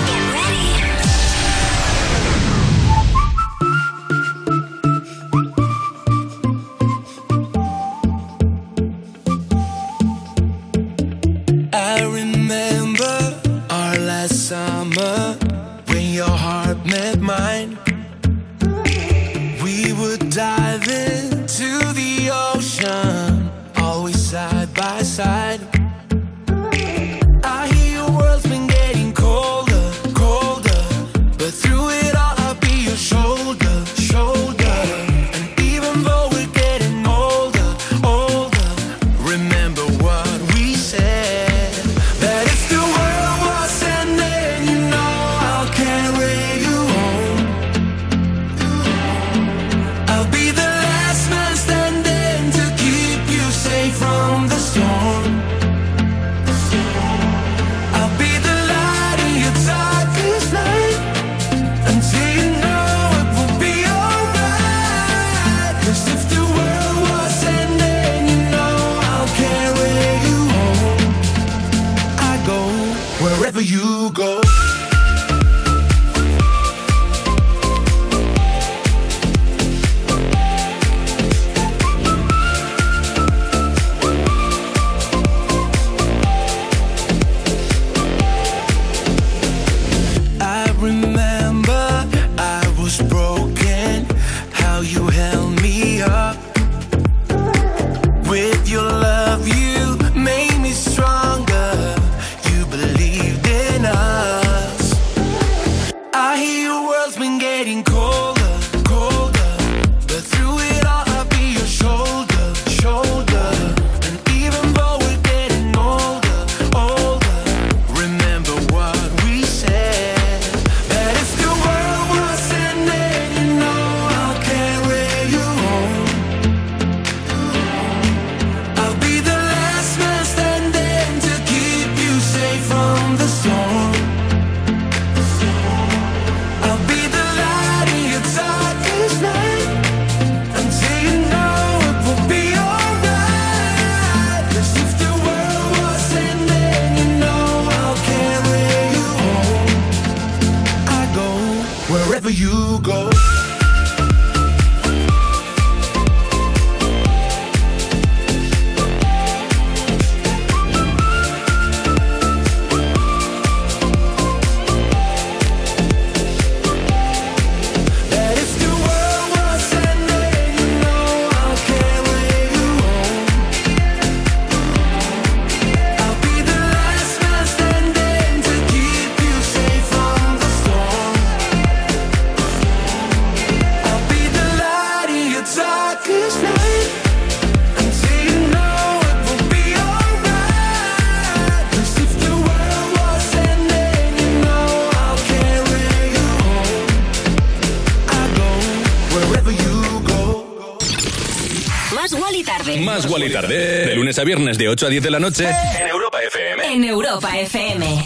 [203.27, 203.87] Tarde.
[203.87, 206.75] De lunes a viernes de 8 a 10 de la noche en Europa FM.
[206.75, 208.05] En Europa FM.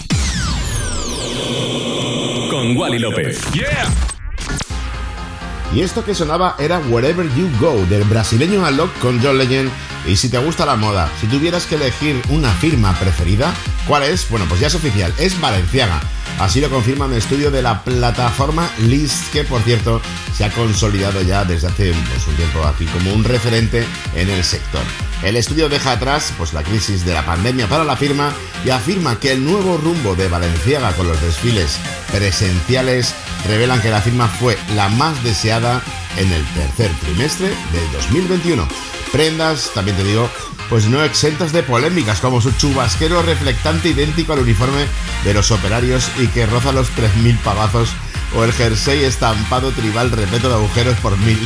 [2.50, 3.40] Con Wally López.
[5.74, 9.70] Y esto que sonaba era Wherever You Go, del brasileño Alok con John Legend.
[10.06, 13.54] Y si te gusta la moda, si tuvieras que elegir una firma preferida,
[13.86, 14.28] ¿cuál es?
[14.28, 16.00] Bueno, pues ya es oficial, es Valenciaga.
[16.38, 20.00] Así lo confirma un estudio de la plataforma List, que por cierto
[20.36, 23.84] se ha consolidado ya desde hace pues, un tiempo aquí como un referente
[24.14, 24.81] en el sector.
[25.22, 28.32] El estudio deja atrás pues, la crisis de la pandemia para la firma
[28.64, 31.78] y afirma que el nuevo rumbo de Valenciaga con los desfiles
[32.10, 33.14] presenciales
[33.46, 35.80] revelan que la firma fue la más deseada
[36.16, 38.66] en el tercer trimestre de 2021.
[39.12, 40.28] Prendas, también te digo,
[40.68, 44.86] pues no exentas de polémicas, como su chubasquero reflectante idéntico al uniforme
[45.22, 47.90] de los operarios y que roza los 3.000 pagazos,
[48.34, 51.38] o el jersey estampado tribal repleto de agujeros por mil.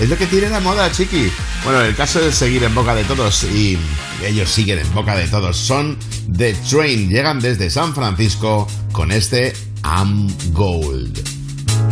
[0.00, 1.32] Es lo que tiene la moda, chiqui.
[1.66, 3.76] Bueno, el caso es seguir en boca de todos y
[4.24, 5.56] ellos siguen en boca de todos.
[5.56, 5.98] Son
[6.36, 9.52] The Train, llegan desde San Francisco con este
[9.82, 11.18] I'm Gold.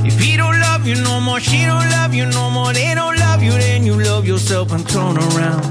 [0.04, 3.18] If he don't love you no more, she don't love you no more, they don't
[3.18, 5.64] love you, then you love yourself and turn around.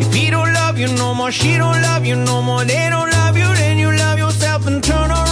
[0.00, 3.12] If he don't love you no more, she don't love you no more, they don't
[3.12, 5.31] love you, then you love yourself and turn around.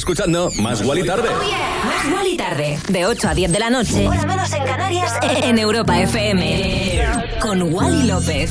[0.00, 1.28] escuchando Más Guali Tarde.
[1.28, 1.84] Oh yeah.
[1.84, 2.78] Más Guali Tarde.
[2.88, 4.08] De 8 a 10 de la noche.
[4.08, 5.12] Hora menos en Canarias.
[5.42, 7.02] En Europa FM.
[7.40, 8.50] Con Wally López.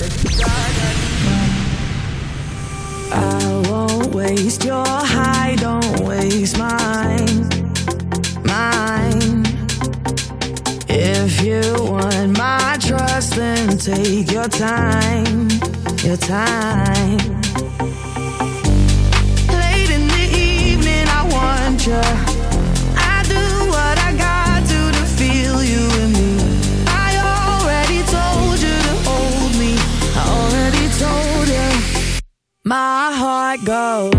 [3.11, 7.49] I won't waste your high, don't waste mine.
[8.43, 9.43] Mine.
[10.88, 15.49] If you want my trust, then take your time.
[16.03, 17.48] Your time.
[21.91, 26.37] I do what I got to to feel you in me.
[26.85, 29.73] I already told you to hold me.
[30.15, 32.21] I already told you.
[32.63, 34.18] My heart goes.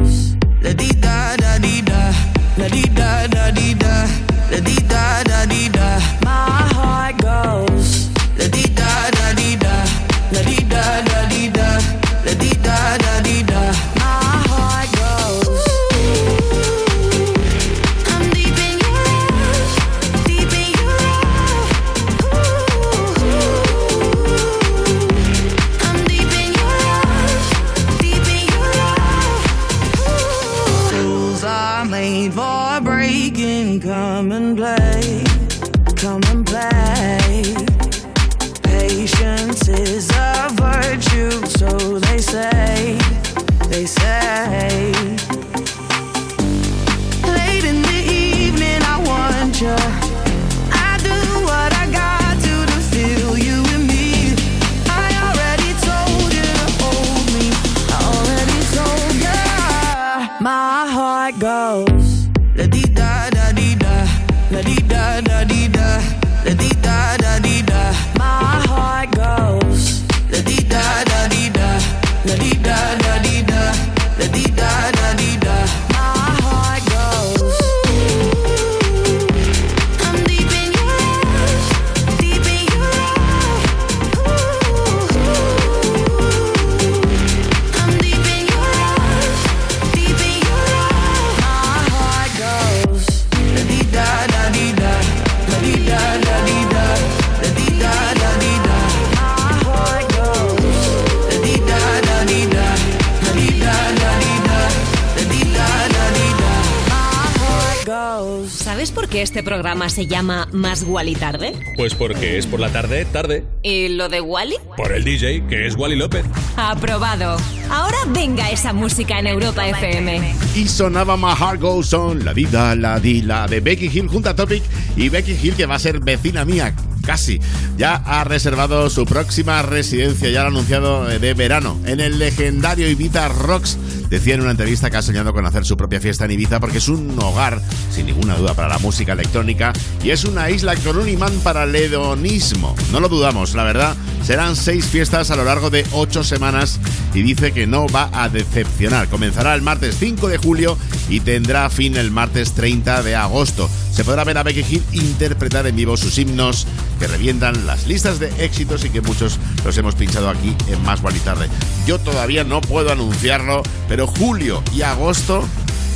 [109.90, 111.52] se llama Más Wally Tarde?
[111.76, 113.44] Pues porque es por la tarde, tarde.
[113.62, 114.56] ¿Y lo de Wally?
[114.76, 116.24] Por el DJ, que es Wally López.
[116.56, 117.36] Aprobado.
[117.70, 120.34] Ahora venga esa música en Europa FM.
[120.54, 124.30] Y sonaba My Heart Goes On, la vida, la di, la de Becky Hill junto
[124.30, 124.62] a Topic
[124.96, 127.40] y Becky Hill que va a ser vecina mía casi.
[127.76, 132.18] Ya ha reservado su próxima residencia, ya lo ha anunciado eh, de verano, en el
[132.18, 133.78] legendario Ibiza Rocks
[134.10, 136.78] Decía en una entrevista que ha soñado con hacer su propia fiesta en Ibiza porque
[136.78, 137.62] es un hogar,
[137.92, 139.72] sin ninguna duda, para la música electrónica
[140.02, 142.74] y es una isla con un imán para el hedonismo.
[142.90, 143.96] No lo dudamos, la verdad.
[144.24, 146.80] Serán seis fiestas a lo largo de ocho semanas
[147.14, 149.08] y dice que no va a decepcionar.
[149.08, 150.76] Comenzará el martes 5 de julio
[151.08, 153.70] y tendrá fin el martes 30 de agosto.
[153.92, 156.66] Se podrá ver a Becky Hill interpretar en vivo sus himnos
[157.00, 161.02] que revientan las listas de éxitos y que muchos los hemos pinchado aquí en Más
[161.02, 161.48] Gual y Tarde.
[161.86, 165.44] Yo todavía no puedo anunciarlo, pero julio y agosto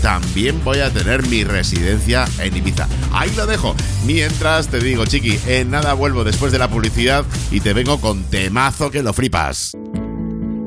[0.03, 2.89] también voy a tener mi residencia en Ibiza.
[3.13, 3.75] Ahí lo dejo.
[4.05, 8.25] Mientras te digo, chiqui, en nada vuelvo después de la publicidad y te vengo con
[8.25, 9.73] temazo que lo fripas.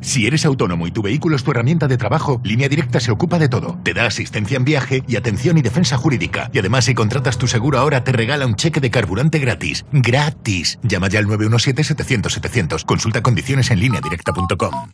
[0.00, 3.38] Si eres autónomo y tu vehículo es tu herramienta de trabajo, Línea Directa se ocupa
[3.38, 3.78] de todo.
[3.82, 6.50] Te da asistencia en viaje y atención y defensa jurídica.
[6.52, 9.84] Y además, si contratas tu seguro ahora, te regala un cheque de carburante gratis.
[9.92, 10.78] ¡Gratis!
[10.82, 12.84] Llama ya al 917-700-700.
[12.84, 14.90] Consulta condiciones en lineadirecta.com.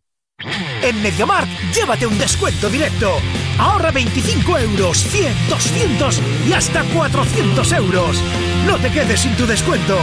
[0.82, 3.12] En MediaMarkt, llévate un descuento directo.
[3.58, 8.22] Ahorra 25 euros, 100, 200 y hasta 400 euros.
[8.66, 9.96] No te quedes sin tu descuento.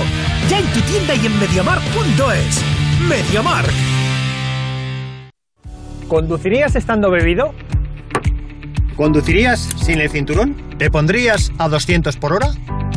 [0.49, 2.61] Ya en tu tienda y en MediaMarkt.es.
[3.07, 4.00] MediaMarkt.
[6.11, 7.53] ¿Conducirías estando bebido?
[8.97, 10.57] ¿Conducirías sin el cinturón?
[10.77, 12.49] ¿Te pondrías a 200 por hora?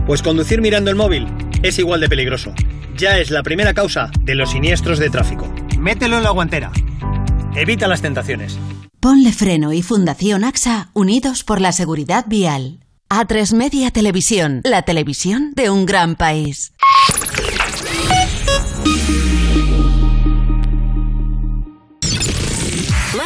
[0.05, 1.29] Pues conducir mirando el móvil
[1.63, 2.53] es igual de peligroso.
[2.97, 5.47] Ya es la primera causa de los siniestros de tráfico.
[5.79, 6.73] Mételo en la guantera.
[7.55, 8.59] Evita las tentaciones.
[8.99, 12.81] Ponle Freno y Fundación AXA unidos por la seguridad vial.
[13.11, 16.73] A3 Media Televisión, la televisión de un gran país.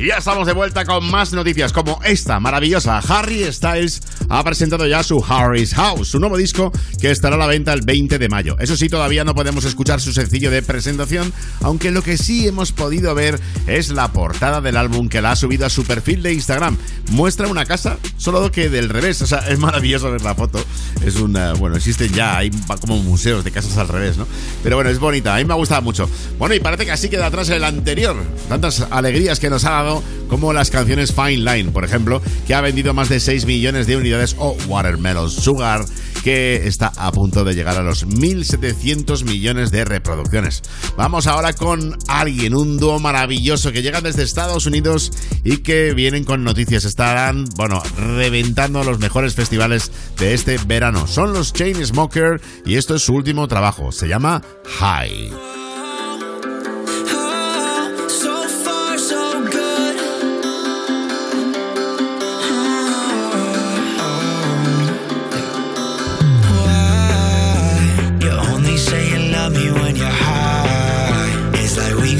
[0.00, 2.98] Y ya estamos de vuelta con más noticias como esta maravillosa.
[2.98, 6.70] Harry Styles ha presentado ya su Harry's House, su nuevo disco
[7.00, 8.54] que estará a la venta el 20 de mayo.
[8.60, 12.70] Eso sí, todavía no podemos escuchar su sencillo de presentación, aunque lo que sí hemos
[12.70, 16.32] podido ver es la portada del álbum que la ha subido a su perfil de
[16.32, 16.76] Instagram.
[17.10, 19.20] Muestra una casa, solo que del revés.
[19.22, 20.64] O sea, es maravilloso ver la foto.
[21.04, 21.54] Es una.
[21.54, 24.28] Bueno, existen ya, hay como museos de casas al revés, ¿no?
[24.62, 26.08] Pero bueno, es bonita, a mí me ha gustado mucho.
[26.38, 28.14] Bueno, y parece que así queda atrás el anterior.
[28.48, 29.87] Tantas alegrías que nos ha dado
[30.28, 33.96] como las canciones Fine Line, por ejemplo, que ha vendido más de 6 millones de
[33.96, 35.84] unidades, o Watermelon Sugar,
[36.22, 40.62] que está a punto de llegar a los 1.700 millones de reproducciones.
[40.96, 45.12] Vamos ahora con alguien, un dúo maravilloso que llega desde Estados Unidos
[45.44, 46.84] y que vienen con noticias.
[46.84, 51.06] Estarán, bueno, reventando los mejores festivales de este verano.
[51.06, 53.92] Son los Chainsmoker y esto es su último trabajo.
[53.92, 54.42] Se llama
[54.78, 55.67] High.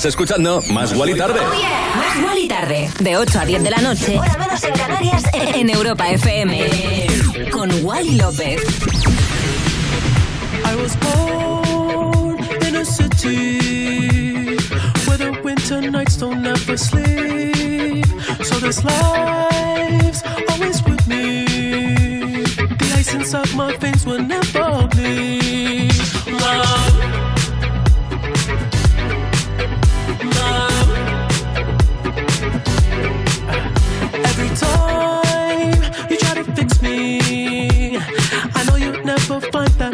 [0.00, 1.42] Estás escuchando Más Guali Tarde.
[1.94, 5.68] Más Guali Tarde, de 8 a 10 de la noche, hora menos en Canarias, en
[5.68, 7.50] Europa FM.
[7.52, 8.62] Con Wally López.
[10.64, 14.56] I was born in a city
[15.06, 18.06] where the winter nights don't ever sleep.
[18.42, 21.44] So this life's always with me.
[22.44, 25.92] The ice inside my veins will never bleed.
[26.26, 26.99] Love.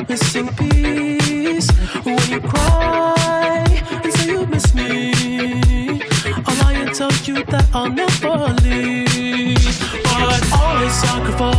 [0.09, 1.71] Missing piece.
[2.05, 3.65] When you cry
[4.03, 5.13] and say you miss me,
[6.47, 9.57] I'll lie and tell you that I'll never leave.
[10.05, 11.56] But always sacrifice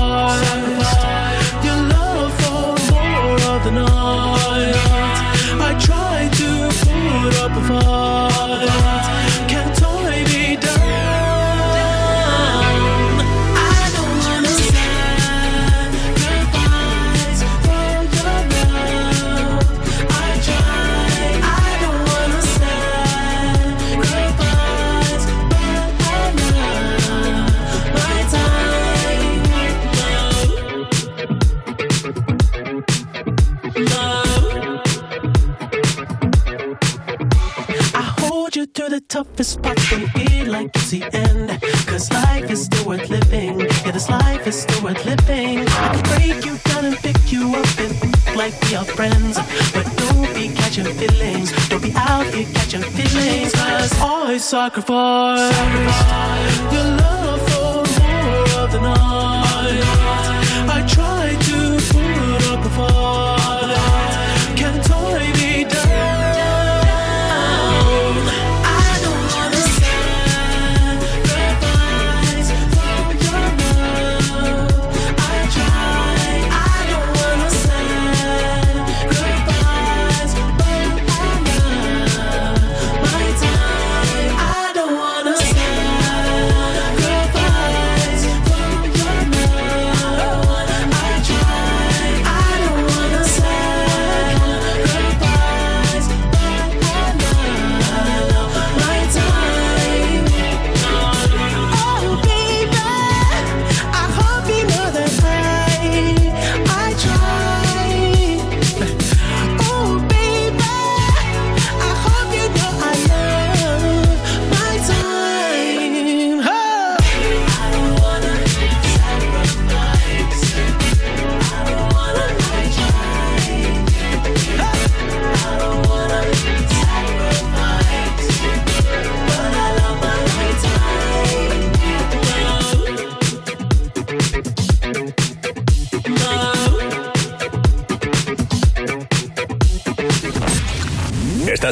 [54.57, 56.36] I sacrifice,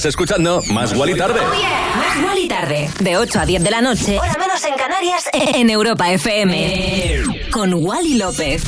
[0.05, 1.39] Estás escuchando Más Guali Tarde.
[1.41, 5.67] Más Guali Tarde, de 8 a 10 de la noche, hora menos en Canarias, en
[5.71, 7.23] Europa FM.
[7.51, 8.61] Con Wally López.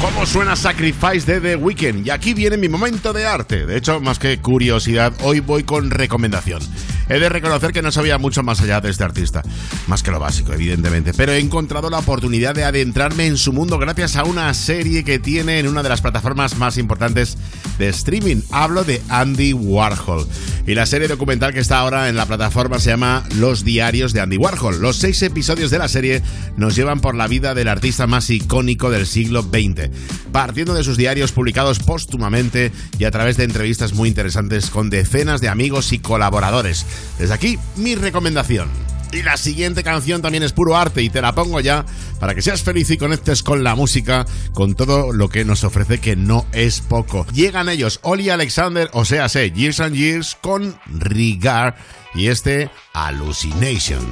[0.00, 2.04] ¿Cómo suena Sacrifice de The Weeknd?
[2.04, 3.66] Y aquí viene mi momento de arte.
[3.66, 6.60] De hecho, más que curiosidad, hoy voy con recomendación.
[7.08, 9.42] He de reconocer que no sabía mucho más allá de este artista,
[9.86, 13.78] más que lo básico, evidentemente, pero he encontrado la oportunidad de adentrarme en su mundo
[13.78, 17.38] gracias a una serie que tiene en una de las plataformas más importantes
[17.78, 18.42] de streaming.
[18.50, 20.26] Hablo de Andy Warhol.
[20.66, 24.20] Y la serie documental que está ahora en la plataforma se llama Los Diarios de
[24.20, 24.80] Andy Warhol.
[24.80, 26.22] Los seis episodios de la serie
[26.56, 29.90] nos llevan por la vida del artista más icónico del siglo XX,
[30.32, 35.40] partiendo de sus diarios publicados póstumamente y a través de entrevistas muy interesantes con decenas
[35.40, 36.86] de amigos y colaboradores.
[37.18, 38.93] Desde aquí, mi recomendación.
[39.14, 41.86] Y la siguiente canción también es puro arte y te la pongo ya
[42.18, 45.98] para que seas feliz y conectes con la música, con todo lo que nos ofrece
[45.98, 47.24] que no es poco.
[47.32, 51.74] Llegan ellos, Oli Alexander, o sea, sé, Years and Years con Regard
[52.14, 54.04] y este Hallucination.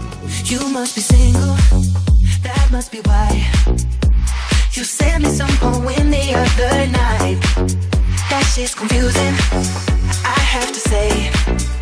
[0.44, 1.56] You must be single,
[2.44, 3.44] that must be why.
[4.74, 7.38] You sent me some poem night.
[8.30, 9.34] That shit's confusing,
[10.24, 11.81] I have to say.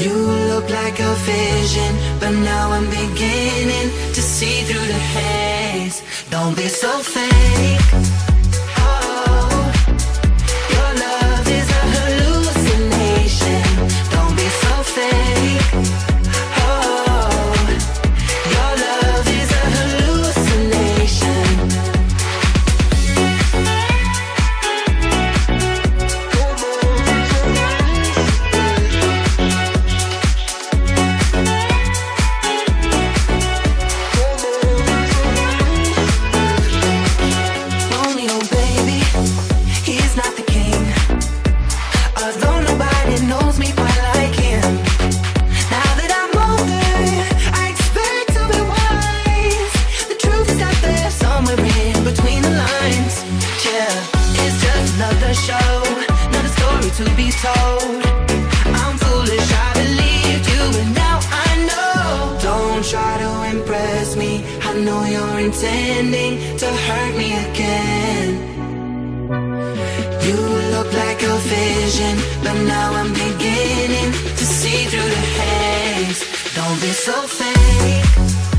[0.00, 6.02] You look like a vision, but now I'm beginning to see through the haze.
[6.30, 7.80] Don't be so fake.
[8.78, 9.72] Oh,
[10.70, 10.90] your
[57.32, 62.38] I'm foolish, I believed you, now I know.
[62.42, 64.44] Don't try to impress me.
[64.62, 68.28] I know you're intending to hurt me again.
[70.26, 70.36] You
[70.74, 76.20] look like a vision, but now I'm beginning to see through the haze.
[76.56, 78.49] Don't be so fake.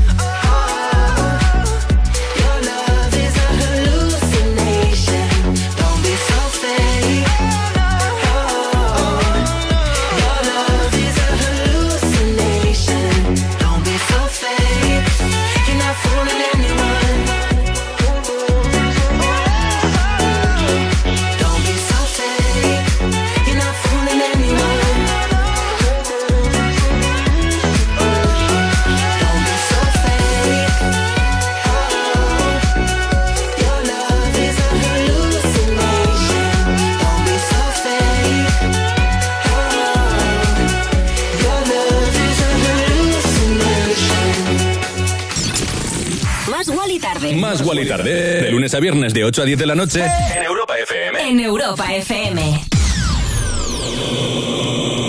[47.42, 48.40] Más Wally tarde.
[48.40, 50.00] De lunes a viernes de 8 a 10 de la noche.
[50.00, 51.28] En Europa FM.
[51.28, 52.60] En Europa FM.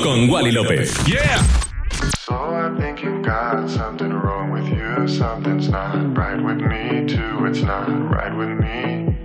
[0.04, 0.96] Con Wally López.
[1.06, 1.38] Yeah.
[2.26, 5.08] So I think you've got something wrong with you.
[5.08, 7.46] Something's not right with me, too.
[7.46, 9.16] It's not right with me.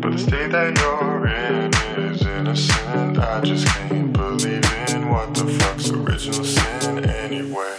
[0.00, 1.70] But the state that you're in
[2.10, 3.18] is innocent.
[3.18, 4.64] I just can't believe
[4.94, 7.74] in what the fuck's original sin anyway.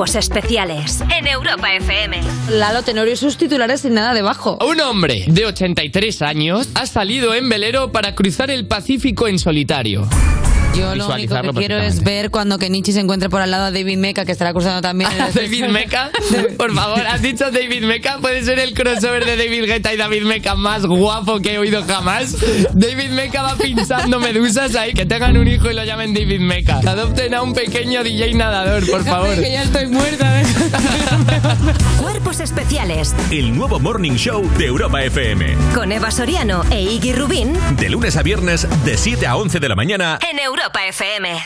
[0.00, 2.22] Cuerpos especiales en Europa FM.
[2.52, 4.56] Lalo Tenorio y sus titulares sin nada debajo.
[4.66, 10.08] Un hombre de 83 años ha salido en velero para cruzar el Pacífico en solitario.
[10.80, 13.70] Yo lo único que quiero es ver cuando Kenichi se encuentre por al lado a
[13.70, 15.10] David Meca, que estará cruzando también.
[15.12, 16.10] el- David Meca,
[16.56, 20.22] por favor, has dicho David Meca, puede ser el crossover de David Guetta y David
[20.22, 22.36] Meca más guapo que he oído jamás.
[22.72, 26.78] David Meca va pinchando medusas ahí, que tengan un hijo y lo llamen David Meca.
[26.86, 29.34] Adopten a un pequeño DJ nadador, por favor.
[29.34, 30.40] que ya estoy muerta.
[30.40, 30.44] ¿eh?
[32.00, 35.54] Cuerpos especiales El nuevo Morning Show de Europa FM.
[35.74, 39.68] con Eva Soriano e Iggy Rubín De lunes a viernes, de 7 a 11 de
[39.68, 40.18] la mañana.
[40.30, 41.38] en Europa FM.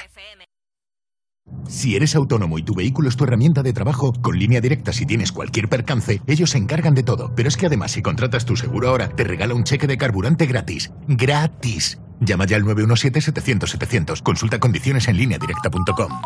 [1.68, 5.06] Si eres autónomo y tu vehículo es tu herramienta de trabajo, con línea directa si
[5.06, 7.32] tienes cualquier percance, ellos se encargan de todo.
[7.34, 10.46] Pero es que además si contratas tu seguro ahora, te regala un cheque de carburante
[10.46, 10.92] gratis.
[11.08, 11.98] ¡Gratis!
[12.20, 14.22] Llama ya al 917-700-700.
[14.22, 16.22] Consulta condiciones en línea directa.com.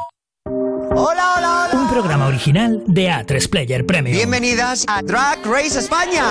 [0.91, 4.17] Hola, hola, Un programa original de A3 Player Premium.
[4.17, 6.25] Bienvenidas a Drag Race España.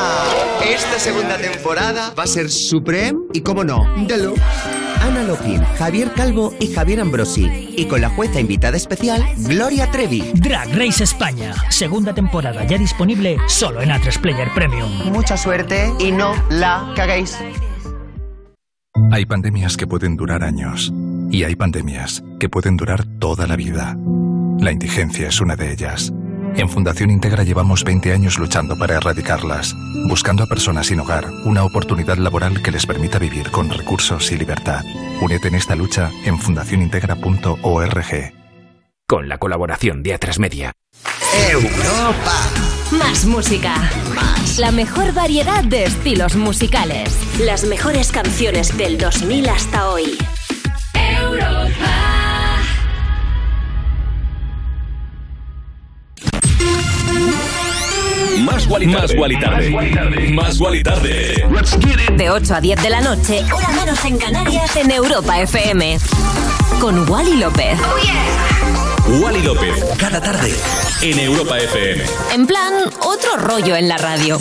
[0.65, 4.76] Esta segunda temporada va a ser Supreme y, como no, Deluxe.
[5.01, 7.73] Ana Lopin, Javier Calvo y Javier Ambrosi.
[7.77, 10.31] Y con la jueza invitada especial, Gloria Trevi.
[10.33, 14.91] Drag Race España, segunda temporada ya disponible solo en A3 Player Premium.
[15.11, 17.37] Mucha suerte y no la caguéis.
[19.11, 20.91] Hay pandemias que pueden durar años
[21.29, 23.95] y hay pandemias que pueden durar toda la vida.
[24.59, 26.11] La indigencia es una de ellas.
[26.57, 29.75] En Fundación Integra llevamos 20 años luchando para erradicarlas,
[30.07, 34.37] buscando a personas sin hogar una oportunidad laboral que les permita vivir con recursos y
[34.37, 34.83] libertad.
[35.21, 38.33] Únete en esta lucha en fundacionintegra.org.
[39.07, 40.73] Con la colaboración de A3 Media.
[41.51, 42.33] Europa.
[42.91, 43.75] Más música.
[44.57, 47.15] La mejor variedad de estilos musicales.
[47.39, 50.17] Las mejores canciones del 2000 hasta hoy.
[58.57, 60.31] Más Guali Más Guali Tarde.
[60.33, 61.45] Más Guali Tarde.
[62.17, 65.99] De 8 a 10 de la noche, hora menos en Canarias, en Europa FM.
[66.81, 67.77] Con Wally López.
[69.21, 69.85] Wally López.
[69.99, 70.51] Cada tarde.
[71.03, 72.03] En Europa FM.
[72.33, 72.73] En plan,
[73.03, 74.39] otro rollo en la radio.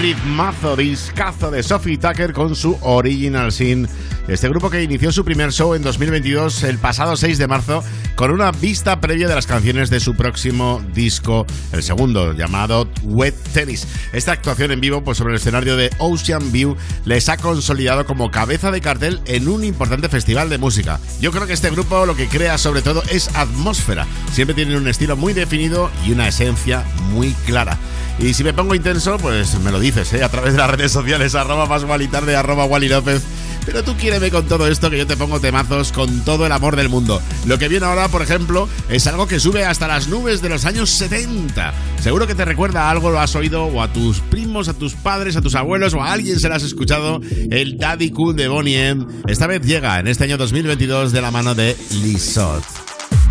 [0.00, 3.88] Ritmazo, discazo de Sophie Tucker con su Original Sin.
[4.28, 7.82] Este grupo que inició su primer show en 2022, el pasado 6 de marzo,
[8.14, 13.34] con una vista previa de las canciones de su próximo disco, el segundo, llamado Wet
[13.54, 13.88] Tennis.
[14.12, 16.76] Esta actuación en vivo pues, sobre el escenario de Ocean View
[17.06, 21.00] les ha consolidado como cabeza de cartel en un importante festival de música.
[21.22, 24.06] Yo creo que este grupo lo que crea sobre todo es atmósfera.
[24.30, 27.78] Siempre tienen un estilo muy definido y una esencia muy clara.
[28.18, 30.22] Y si me pongo intenso, pues me lo dices, ¿eh?
[30.22, 33.22] a través de las redes sociales, arroba más tarde, arroba Wally López.
[33.68, 36.74] Pero tú quiéreme con todo esto que yo te pongo temazos con todo el amor
[36.74, 37.20] del mundo.
[37.44, 40.64] Lo que viene ahora, por ejemplo, es algo que sube hasta las nubes de los
[40.64, 41.74] años 70.
[42.00, 44.94] Seguro que te recuerda a algo, lo has oído, o a tus primos, a tus
[44.94, 47.20] padres, a tus abuelos, o a alguien se lo has escuchado.
[47.50, 49.04] El Daddy Cool de Bonnie M.
[49.26, 52.64] Esta vez llega en este año 2022 de la mano de Lizot.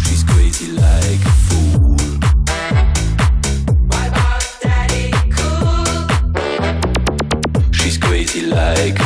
[0.03, 1.97] She's crazy like a fool.
[7.71, 9.01] She's crazy like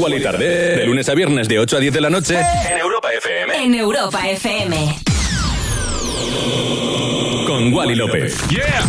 [0.00, 0.76] Wally Tarde.
[0.76, 2.40] De lunes a viernes de 8 a 10 de la noche.
[2.40, 3.64] En Europa FM.
[3.64, 4.96] En Europa FM.
[7.46, 8.38] Con Wally López.
[8.48, 8.82] ¡Yeah!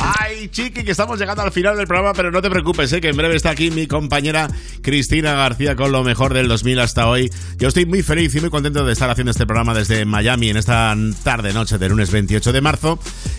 [0.00, 3.00] Ay, chiqui, que estamos llegando al final del programa, pero no te preocupes, ¿eh?
[3.00, 4.48] que en breve está aquí mi compañera
[4.80, 7.30] Cristina García con lo mejor del 2000 hasta hoy.
[7.58, 10.56] Yo estoy muy feliz y muy contento de estar haciendo este programa desde Miami en
[10.56, 12.98] esta tarde-noche de lunes 28 de marzo.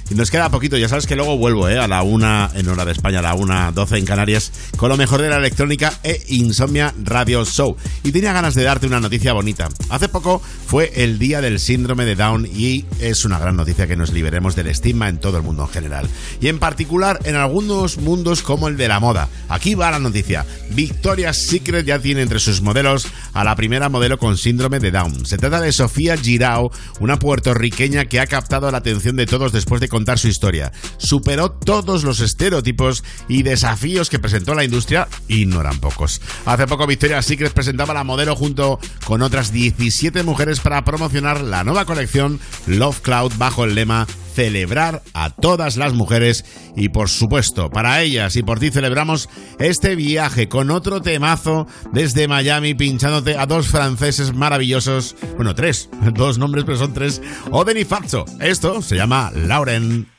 [0.10, 1.78] Y nos queda poquito, ya sabes que luego vuelvo ¿eh?
[1.78, 4.95] a la una en hora de España, a la una 12 en Canarias, con lo
[4.95, 7.76] mejor de la electrónica e Insomnia Radio Show.
[8.06, 9.68] Y tenía ganas de darte una noticia bonita.
[9.89, 13.97] Hace poco fue el día del síndrome de Down y es una gran noticia que
[13.97, 16.10] nos liberemos del estigma en todo el mundo en general.
[16.39, 19.27] Y en particular en algunos mundos como el de la moda.
[19.49, 20.45] Aquí va la noticia.
[20.69, 25.26] Victoria's Secret ya tiene entre sus modelos a la primera modelo con síndrome de Down.
[25.26, 29.81] Se trata de Sofía Girao, una puertorriqueña que ha captado la atención de todos después
[29.81, 30.72] de contar su historia.
[30.97, 36.22] Superó todos los estereotipos y desafíos que presentó la industria y no eran pocos.
[36.45, 41.64] Hace poco Victoria's Secret presentaba la modelo junto con otras 17 mujeres para promocionar la
[41.64, 44.07] nueva colección Love Cloud bajo el lema
[44.40, 46.45] celebrar a todas las mujeres
[46.78, 49.28] y por supuesto para ellas y por ti celebramos
[49.60, 56.38] este viaje con otro temazo desde Miami pinchándote a dos franceses maravillosos, bueno tres, dos
[56.38, 57.22] nombres pero son tres,
[57.52, 58.24] Oden y Fatso.
[58.40, 60.19] Esto se llama Lauren.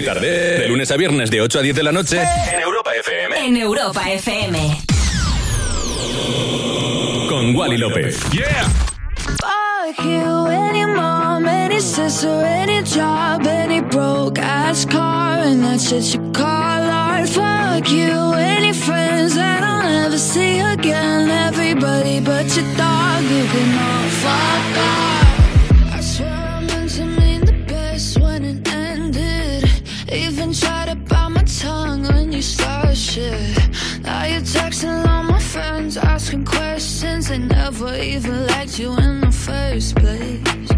[0.00, 0.58] Tarde.
[0.58, 2.18] De lunes a viernes de 8 a 10 de la noche.
[2.20, 3.36] En Europa FM.
[3.46, 4.78] En Europa FM.
[7.28, 8.18] Con Wally López.
[8.30, 8.64] Yeah.
[9.42, 16.14] Fuck you, any mom, any sister, any job, any broke ass car, and that shit
[16.14, 17.28] you call art.
[17.28, 21.28] Fuck you, any friends that I'll never see again.
[21.28, 25.21] Everybody but your dog, you can all fuck off.
[38.24, 40.68] Even liked you in the first place.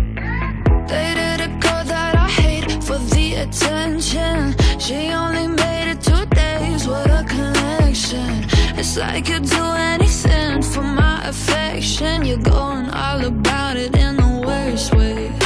[0.89, 4.55] Dated a girl that I hate for the attention.
[4.79, 6.89] She only made it two days.
[6.89, 8.45] What a connection.
[8.79, 12.25] It's like you'd do anything for my affection.
[12.25, 15.44] You're going all about it in the worst ways.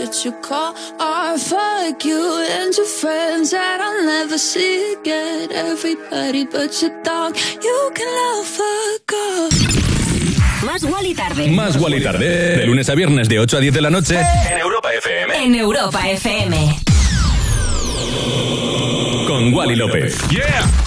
[0.00, 0.74] Shit you call.
[1.38, 5.50] Fuck you and your friends that I'll never see again.
[5.52, 9.52] Everybody but your dog, you can all fuck off.
[10.64, 11.48] Más Wally tarde.
[11.48, 12.56] Más Wally tarde.
[12.56, 14.18] De lunes a viernes de 8 a 10 de la noche.
[14.50, 15.44] En Europa FM.
[15.44, 16.76] En Europa FM.
[19.26, 20.18] Con Wally López.
[20.30, 20.79] ¡Yeah!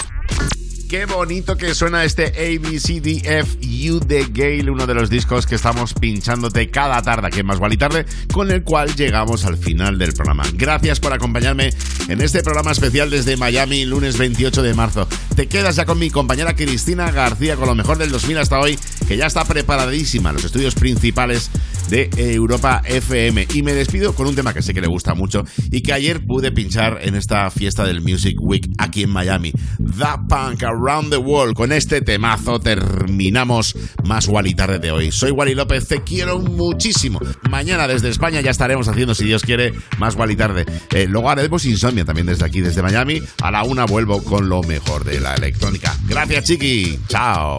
[0.88, 5.94] Qué bonito que suena este ABCDF You de Gale, uno de los discos que estamos
[5.94, 10.12] pinchándote cada tarde aquí en Más Wally Tarde, con el cual llegamos al final del
[10.12, 10.44] programa.
[10.54, 11.70] Gracias por acompañarme
[12.08, 15.08] en este programa especial desde Miami, lunes 28 de marzo.
[15.34, 18.78] Te quedas ya con mi compañera Cristina García con lo mejor del 2000 hasta hoy,
[19.08, 21.50] que ya está preparadísima en los estudios principales
[21.88, 23.48] de Europa FM.
[23.54, 26.24] Y me despido con un tema que sé que le gusta mucho y que ayer
[26.24, 29.52] pude pinchar en esta fiesta del Music Week aquí en Miami.
[29.78, 31.54] The Punk Around the World.
[31.54, 35.12] Con este temazo terminamos más Wally tarde de hoy.
[35.12, 37.20] Soy Wally López, te quiero muchísimo.
[37.48, 40.66] Mañana desde España ya estaremos haciendo, si Dios quiere, más Wally tarde.
[40.90, 43.22] Eh, luego haremos Insomnia también desde aquí, desde Miami.
[43.42, 45.96] A la una vuelvo con lo mejor de la electrónica.
[46.08, 46.98] Gracias, chiqui.
[47.08, 47.58] Chao.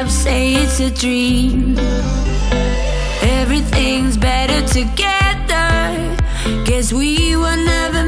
[0.00, 1.76] love, say it's a dream.
[3.40, 6.16] Everything's better together.
[6.64, 8.07] Guess we were never.